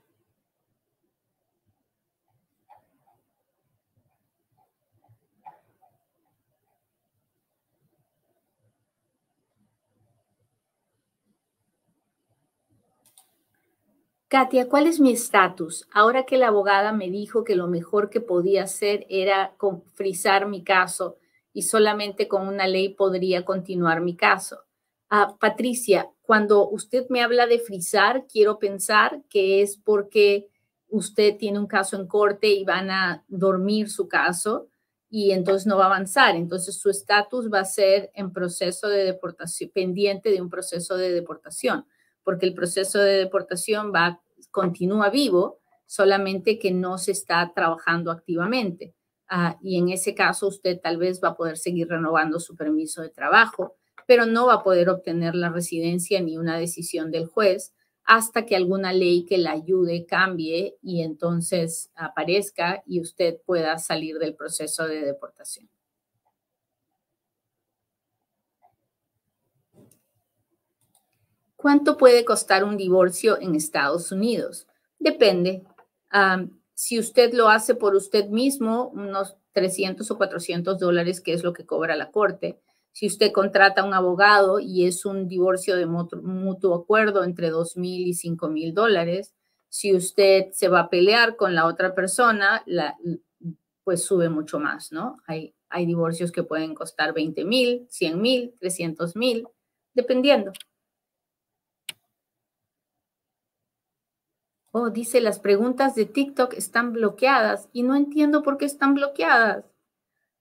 Katia, 14.31 14.69
¿cuál 14.69 14.87
es 14.87 15.01
mi 15.01 15.11
estatus? 15.11 15.89
Ahora 15.91 16.23
que 16.25 16.37
la 16.37 16.47
abogada 16.47 16.93
me 16.93 17.09
dijo 17.09 17.43
que 17.43 17.53
lo 17.53 17.67
mejor 17.67 18.09
que 18.09 18.21
podía 18.21 18.63
hacer 18.63 19.05
era 19.09 19.57
frisar 19.93 20.47
mi 20.47 20.63
caso 20.63 21.17
y 21.51 21.63
solamente 21.63 22.29
con 22.29 22.47
una 22.47 22.65
ley 22.65 22.93
podría 22.93 23.43
continuar 23.43 23.99
mi 23.99 24.15
caso. 24.15 24.61
Ah, 25.09 25.35
Patricia, 25.37 26.09
cuando 26.21 26.69
usted 26.69 27.07
me 27.09 27.21
habla 27.21 27.45
de 27.45 27.59
frisar, 27.59 28.25
quiero 28.25 28.57
pensar 28.57 29.21
que 29.29 29.61
es 29.61 29.75
porque 29.75 30.47
usted 30.87 31.35
tiene 31.35 31.59
un 31.59 31.67
caso 31.67 31.97
en 31.97 32.07
corte 32.07 32.47
y 32.47 32.63
van 32.63 32.89
a 32.89 33.25
dormir 33.27 33.89
su 33.89 34.07
caso 34.07 34.69
y 35.09 35.31
entonces 35.31 35.67
no 35.67 35.75
va 35.75 35.83
a 35.83 35.87
avanzar. 35.87 36.37
Entonces 36.37 36.77
su 36.77 36.89
estatus 36.89 37.51
va 37.51 37.59
a 37.59 37.65
ser 37.65 38.11
en 38.13 38.31
proceso 38.31 38.87
de 38.87 39.03
deportación, 39.03 39.71
pendiente 39.73 40.31
de 40.31 40.41
un 40.41 40.49
proceso 40.49 40.95
de 40.95 41.11
deportación 41.11 41.85
porque 42.23 42.45
el 42.45 42.53
proceso 42.53 42.99
de 42.99 43.17
deportación 43.17 43.91
va, 43.93 44.21
continúa 44.51 45.09
vivo, 45.09 45.59
solamente 45.85 46.57
que 46.57 46.71
no 46.71 46.97
se 46.97 47.11
está 47.11 47.51
trabajando 47.53 48.11
activamente. 48.11 48.95
Ah, 49.27 49.57
y 49.61 49.77
en 49.77 49.89
ese 49.89 50.13
caso 50.13 50.47
usted 50.47 50.79
tal 50.81 50.97
vez 50.97 51.21
va 51.23 51.29
a 51.29 51.35
poder 51.35 51.57
seguir 51.57 51.87
renovando 51.87 52.39
su 52.39 52.55
permiso 52.55 53.01
de 53.01 53.09
trabajo, 53.09 53.77
pero 54.07 54.25
no 54.25 54.47
va 54.47 54.55
a 54.55 54.63
poder 54.63 54.89
obtener 54.89 55.35
la 55.35 55.49
residencia 55.49 56.21
ni 56.21 56.37
una 56.37 56.57
decisión 56.57 57.11
del 57.11 57.27
juez 57.27 57.73
hasta 58.03 58.45
que 58.45 58.55
alguna 58.55 58.93
ley 58.93 59.25
que 59.25 59.37
la 59.37 59.51
ayude 59.51 60.05
cambie 60.05 60.77
y 60.81 61.01
entonces 61.01 61.91
aparezca 61.95 62.83
y 62.85 62.99
usted 62.99 63.37
pueda 63.45 63.77
salir 63.77 64.17
del 64.17 64.35
proceso 64.35 64.87
de 64.87 65.01
deportación. 65.01 65.69
¿Cuánto 71.61 71.95
puede 71.95 72.25
costar 72.25 72.63
un 72.63 72.75
divorcio 72.75 73.39
en 73.39 73.53
Estados 73.53 74.11
Unidos? 74.11 74.67
Depende. 74.97 75.63
si 76.73 76.97
usted 76.97 77.33
lo 77.33 77.49
hace 77.49 77.75
por 77.75 77.93
usted 77.93 78.29
mismo, 78.29 78.87
unos 78.89 79.37
300 79.51 80.09
o 80.09 80.17
400 80.17 80.79
dólares, 80.79 81.21
que 81.21 81.33
es 81.33 81.43
lo 81.43 81.53
que 81.53 81.67
cobra 81.67 81.95
la 81.95 82.09
corte. 82.09 82.59
Si 82.91 83.05
usted 83.05 83.31
contrata 83.31 83.81
a 83.81 83.85
un 83.85 83.93
abogado 83.93 84.59
y 84.59 84.87
es 84.87 85.05
un 85.05 85.27
divorcio 85.27 85.75
de 85.75 85.85
mutuo 85.85 86.75
acuerdo 86.75 87.23
entre 87.23 87.51
2 87.51 87.77
mil 87.77 88.07
y 88.07 88.15
5 88.15 88.49
mil 88.49 88.73
dólares, 88.73 89.35
si 89.69 89.95
usted 89.95 90.47
se 90.53 90.67
va 90.67 90.79
a 90.79 90.89
pelear 90.89 91.35
con 91.35 91.53
la 91.53 91.67
otra 91.67 91.93
persona, 91.93 92.65
pues 93.83 94.03
sube 94.03 94.29
mucho 94.29 94.59
más, 94.59 94.91
¿no? 94.91 95.17
Hay, 95.27 95.53
hay 95.69 95.85
divorcios 95.85 96.31
que 96.31 96.41
pueden 96.41 96.73
costar 96.73 97.13
20 97.13 97.45
mil, 97.45 97.85
100 97.87 98.19
mil, 98.19 98.55
300 98.59 99.15
mil, 99.15 99.47
dependiendo. 99.93 100.51
Oh, 104.73 104.89
dice, 104.89 105.19
las 105.19 105.39
preguntas 105.39 105.95
de 105.95 106.05
TikTok 106.05 106.53
están 106.53 106.93
bloqueadas 106.93 107.67
y 107.73 107.83
no 107.83 107.95
entiendo 107.95 108.41
por 108.41 108.57
qué 108.57 108.65
están 108.65 108.93
bloqueadas. 108.93 109.65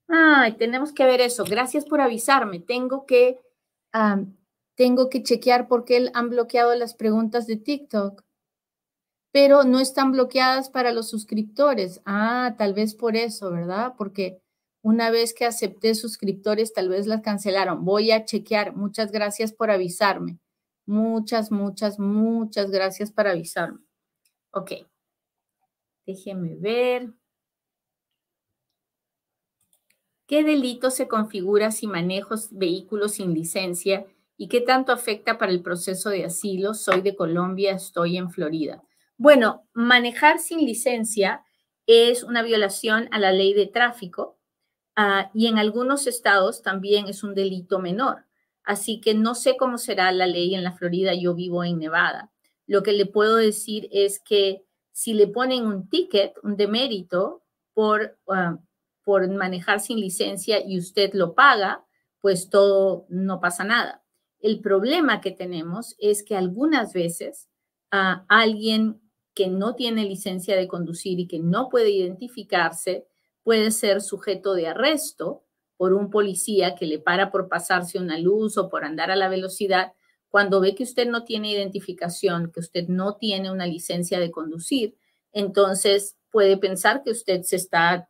Ay, 0.09 0.53
tenemos 0.57 0.93
que 0.93 1.05
ver 1.05 1.21
eso. 1.21 1.45
Gracias 1.45 1.85
por 1.85 2.01
avisarme. 2.01 2.61
Tengo 2.61 3.07
que, 3.07 3.41
tengo 4.77 5.09
que 5.11 5.23
chequear 5.23 5.69
por 5.69 5.85
qué 5.85 6.11
han 6.15 6.31
bloqueado 6.31 6.75
las 6.77 6.95
preguntas 6.95 7.47
de 7.47 7.57
TikTok. 7.57 8.23
Pero 9.33 9.65
no 9.65 9.81
están 9.81 10.13
bloqueadas 10.13 10.71
para 10.71 10.93
los 10.93 11.09
suscriptores. 11.09 12.01
Ah, 12.05 12.55
tal 12.59 12.75
vez 12.75 12.95
por 12.95 13.17
eso, 13.17 13.51
¿verdad? 13.51 13.95
Porque 13.97 14.41
una 14.83 15.11
vez 15.11 15.35
que 15.35 15.45
acepté 15.47 15.95
suscriptores, 15.95 16.73
tal 16.73 16.89
vez 16.89 17.07
las 17.07 17.23
cancelaron. 17.23 17.85
Voy 17.85 18.13
a 18.13 18.25
chequear. 18.25 18.75
Muchas 18.77 19.13
gracias 19.13 19.53
por 19.53 19.71
avisarme. 19.71 20.39
Muchas, 20.87 21.53
muchas, 21.53 21.99
muchas 21.99 22.71
gracias 22.71 23.13
por 23.13 23.29
avisarme. 23.29 23.90
Ok. 24.53 24.73
Déjeme 26.07 26.57
ver. 26.57 27.13
¿Qué 30.27 30.45
delito 30.45 30.91
se 30.91 31.09
configura 31.09 31.73
si 31.73 31.87
manejo 31.87 32.37
vehículos 32.53 33.15
sin 33.15 33.35
licencia 33.35 34.07
y 34.37 34.49
qué 34.49 34.61
tanto 34.61 34.93
afecta 34.93 35.39
para 35.39 35.51
el 35.51 35.61
proceso 35.61 36.09
de 36.11 36.25
asilo? 36.25 36.75
Soy 36.75 37.01
de 37.01 37.17
Colombia, 37.17 37.73
estoy 37.73 38.17
en 38.17 38.31
Florida. 38.31 38.83
Bueno, 39.17 39.67
manejar 39.73 40.39
sin 40.39 40.65
licencia 40.65 41.45
es 41.87 42.23
una 42.23 42.43
violación 42.43 43.09
a 43.11 43.19
la 43.19 43.33
ley 43.33 43.55
de 43.55 43.67
tráfico 43.67 44.39
ah, 44.95 45.31
y 45.35 45.49
en 45.49 45.59
algunos 45.59 46.07
estados 46.07 46.63
también 46.63 47.09
es 47.09 47.25
un 47.25 47.35
delito 47.35 47.81
menor. 47.81 48.25
Así 48.63 49.01
que 49.01 49.15
no 49.15 49.35
sé 49.35 49.57
cómo 49.57 49.79
será 49.79 50.13
la 50.13 50.27
ley 50.27 50.55
en 50.55 50.63
la 50.63 50.73
Florida, 50.73 51.13
yo 51.15 51.35
vivo 51.35 51.65
en 51.65 51.79
Nevada. 51.81 52.31
Lo 52.71 52.85
que 52.85 52.93
le 52.93 53.05
puedo 53.05 53.35
decir 53.35 53.89
es 53.91 54.21
que 54.21 54.65
si 54.93 55.13
le 55.13 55.27
ponen 55.27 55.67
un 55.67 55.89
ticket, 55.89 56.35
un 56.45 56.57
demérito 56.57 57.43
por, 57.75 58.17
ah, 58.29 58.61
por 59.03 59.29
manejar 59.29 59.81
sin 59.81 59.99
licencia 59.99 60.65
y 60.65 60.79
usted 60.79 61.13
lo 61.15 61.35
paga, 61.35 61.85
pues 62.21 62.49
todo 62.49 63.07
no 63.09 63.41
pasa 63.41 63.65
nada. 63.65 64.05
El 64.39 64.61
problema 64.61 65.21
que 65.21 65.33
tenemos 65.33 65.97
es 65.99 66.23
que 66.23 66.37
algunas 66.37 66.93
veces 66.93 67.49
a 67.91 68.25
alguien 68.29 69.01
que 69.35 69.49
no 69.49 69.75
tiene 69.75 70.05
licencia 70.05 70.55
de 70.55 70.69
conducir 70.69 71.19
y 71.19 71.27
que 71.27 71.41
no 71.41 71.71
puede 71.71 71.91
identificarse 71.91 73.05
puede 73.43 73.73
ser 73.73 74.01
sujeto 74.01 74.55
de 74.55 74.69
arresto 74.69 75.43
por 75.77 75.93
un 75.93 76.09
policía 76.09 76.77
que 76.77 76.87
le 76.87 77.01
para 77.01 77.33
por 77.33 77.49
pasarse 77.49 77.99
una 77.99 78.17
luz 78.17 78.57
o 78.59 78.69
por 78.69 78.85
andar 78.85 79.11
a 79.11 79.17
la 79.17 79.29
velocidad 79.29 79.93
cuando 80.31 80.61
ve 80.61 80.75
que 80.75 80.85
usted 80.85 81.09
no 81.09 81.25
tiene 81.25 81.51
identificación, 81.51 82.53
que 82.53 82.61
usted 82.61 82.89
no 82.89 83.17
tiene 83.17 83.51
una 83.51 83.67
licencia 83.67 84.21
de 84.21 84.31
conducir, 84.31 84.97
entonces 85.33 86.17
puede 86.31 86.57
pensar 86.57 87.03
que 87.03 87.11
usted 87.11 87.43
se 87.43 87.57
está 87.57 88.09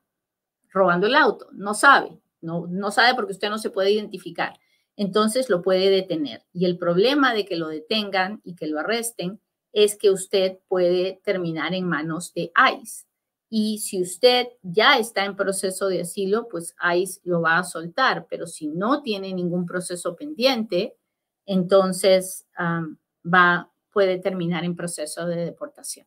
robando 0.71 1.07
el 1.07 1.15
auto. 1.15 1.49
No 1.53 1.73
sabe, 1.75 2.21
no, 2.43 2.91
sabe 2.91 3.15
porque 3.15 3.33
usted 3.33 3.49
no 3.49 3.59
se 3.59 3.71
puede 3.71 3.91
identificar. 3.91 4.59
Entonces 4.97 5.49
lo 5.49 5.63
puede 5.63 5.89
detener. 5.89 6.45
Y 6.53 6.67
el 6.67 6.77
problema 6.77 7.33
de 7.33 7.47
que 7.47 7.57
lo 7.57 7.69
detengan 7.69 8.43
y 8.45 8.55
que 8.55 8.67
lo 8.67 8.79
arresten 8.79 9.41
es 9.73 9.97
que 9.97 10.11
usted 10.11 10.59
puede 10.69 11.21
terminar 11.25 11.73
en 11.75 11.89
manos 11.89 12.35
de 12.35 12.53
ICE. 12.83 13.07
Y 13.49 13.79
si 13.79 14.01
usted 14.01 14.49
ya 14.63 14.99
está 14.99 15.25
en 15.25 15.37
proceso 15.37 15.89
de 15.89 16.03
asilo, 16.03 16.49
pues 16.49 16.75
ICE 16.95 17.21
lo 17.25 17.41
va 17.41 17.59
a 17.59 17.65
soltar. 17.65 18.27
Pero 18.29 18.47
si 18.47 18.69
no 18.69 19.03
tiene 19.03 19.33
ningún 19.33 19.65
proceso 19.65 20.15
pendiente, 20.17 20.97
entonces 21.51 22.47
va, 22.57 23.71
puede 23.91 24.19
terminar 24.19 24.65
en 24.65 24.77
proceso 24.77 25.27
de 25.27 25.45
deportación. 25.45 26.07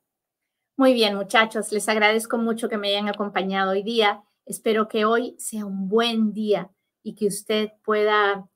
Muy 0.77 0.93
bien, 0.93 1.15
muchachos, 1.15 1.71
les 1.73 1.87
agradezco 1.89 2.37
mucho 2.37 2.69
que 2.69 2.77
me 2.77 2.87
hayan 2.87 3.09
acompañado 3.09 3.71
hoy 3.71 3.83
día. 3.83 4.23
Espero 4.45 4.87
que 4.87 5.03
hoy 5.03 5.35
sea 5.37 5.65
un 5.65 5.89
buen 5.89 6.31
día 6.31 6.71
y 7.03 7.15
que 7.15 7.27
usted 7.27 7.71
pueda, 7.83 8.49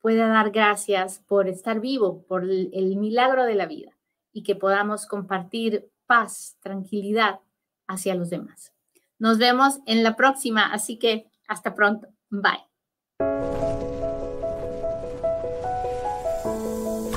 pueda 0.00 0.26
dar 0.26 0.50
gracias 0.50 1.20
por 1.20 1.46
estar 1.48 1.80
vivo, 1.80 2.24
por 2.26 2.42
el, 2.42 2.70
el 2.74 2.96
milagro 2.96 3.44
de 3.44 3.54
la 3.54 3.66
vida 3.66 3.96
y 4.32 4.42
que 4.42 4.56
podamos 4.56 5.06
compartir 5.06 5.88
paz, 6.06 6.56
tranquilidad 6.60 7.38
hacia 7.86 8.16
los 8.16 8.30
demás. 8.30 8.72
Nos 9.20 9.38
vemos 9.38 9.78
en 9.86 10.02
la 10.02 10.16
próxima, 10.16 10.72
así 10.72 10.98
que 10.98 11.30
hasta 11.46 11.72
pronto. 11.72 12.08
Bye. 12.30 12.73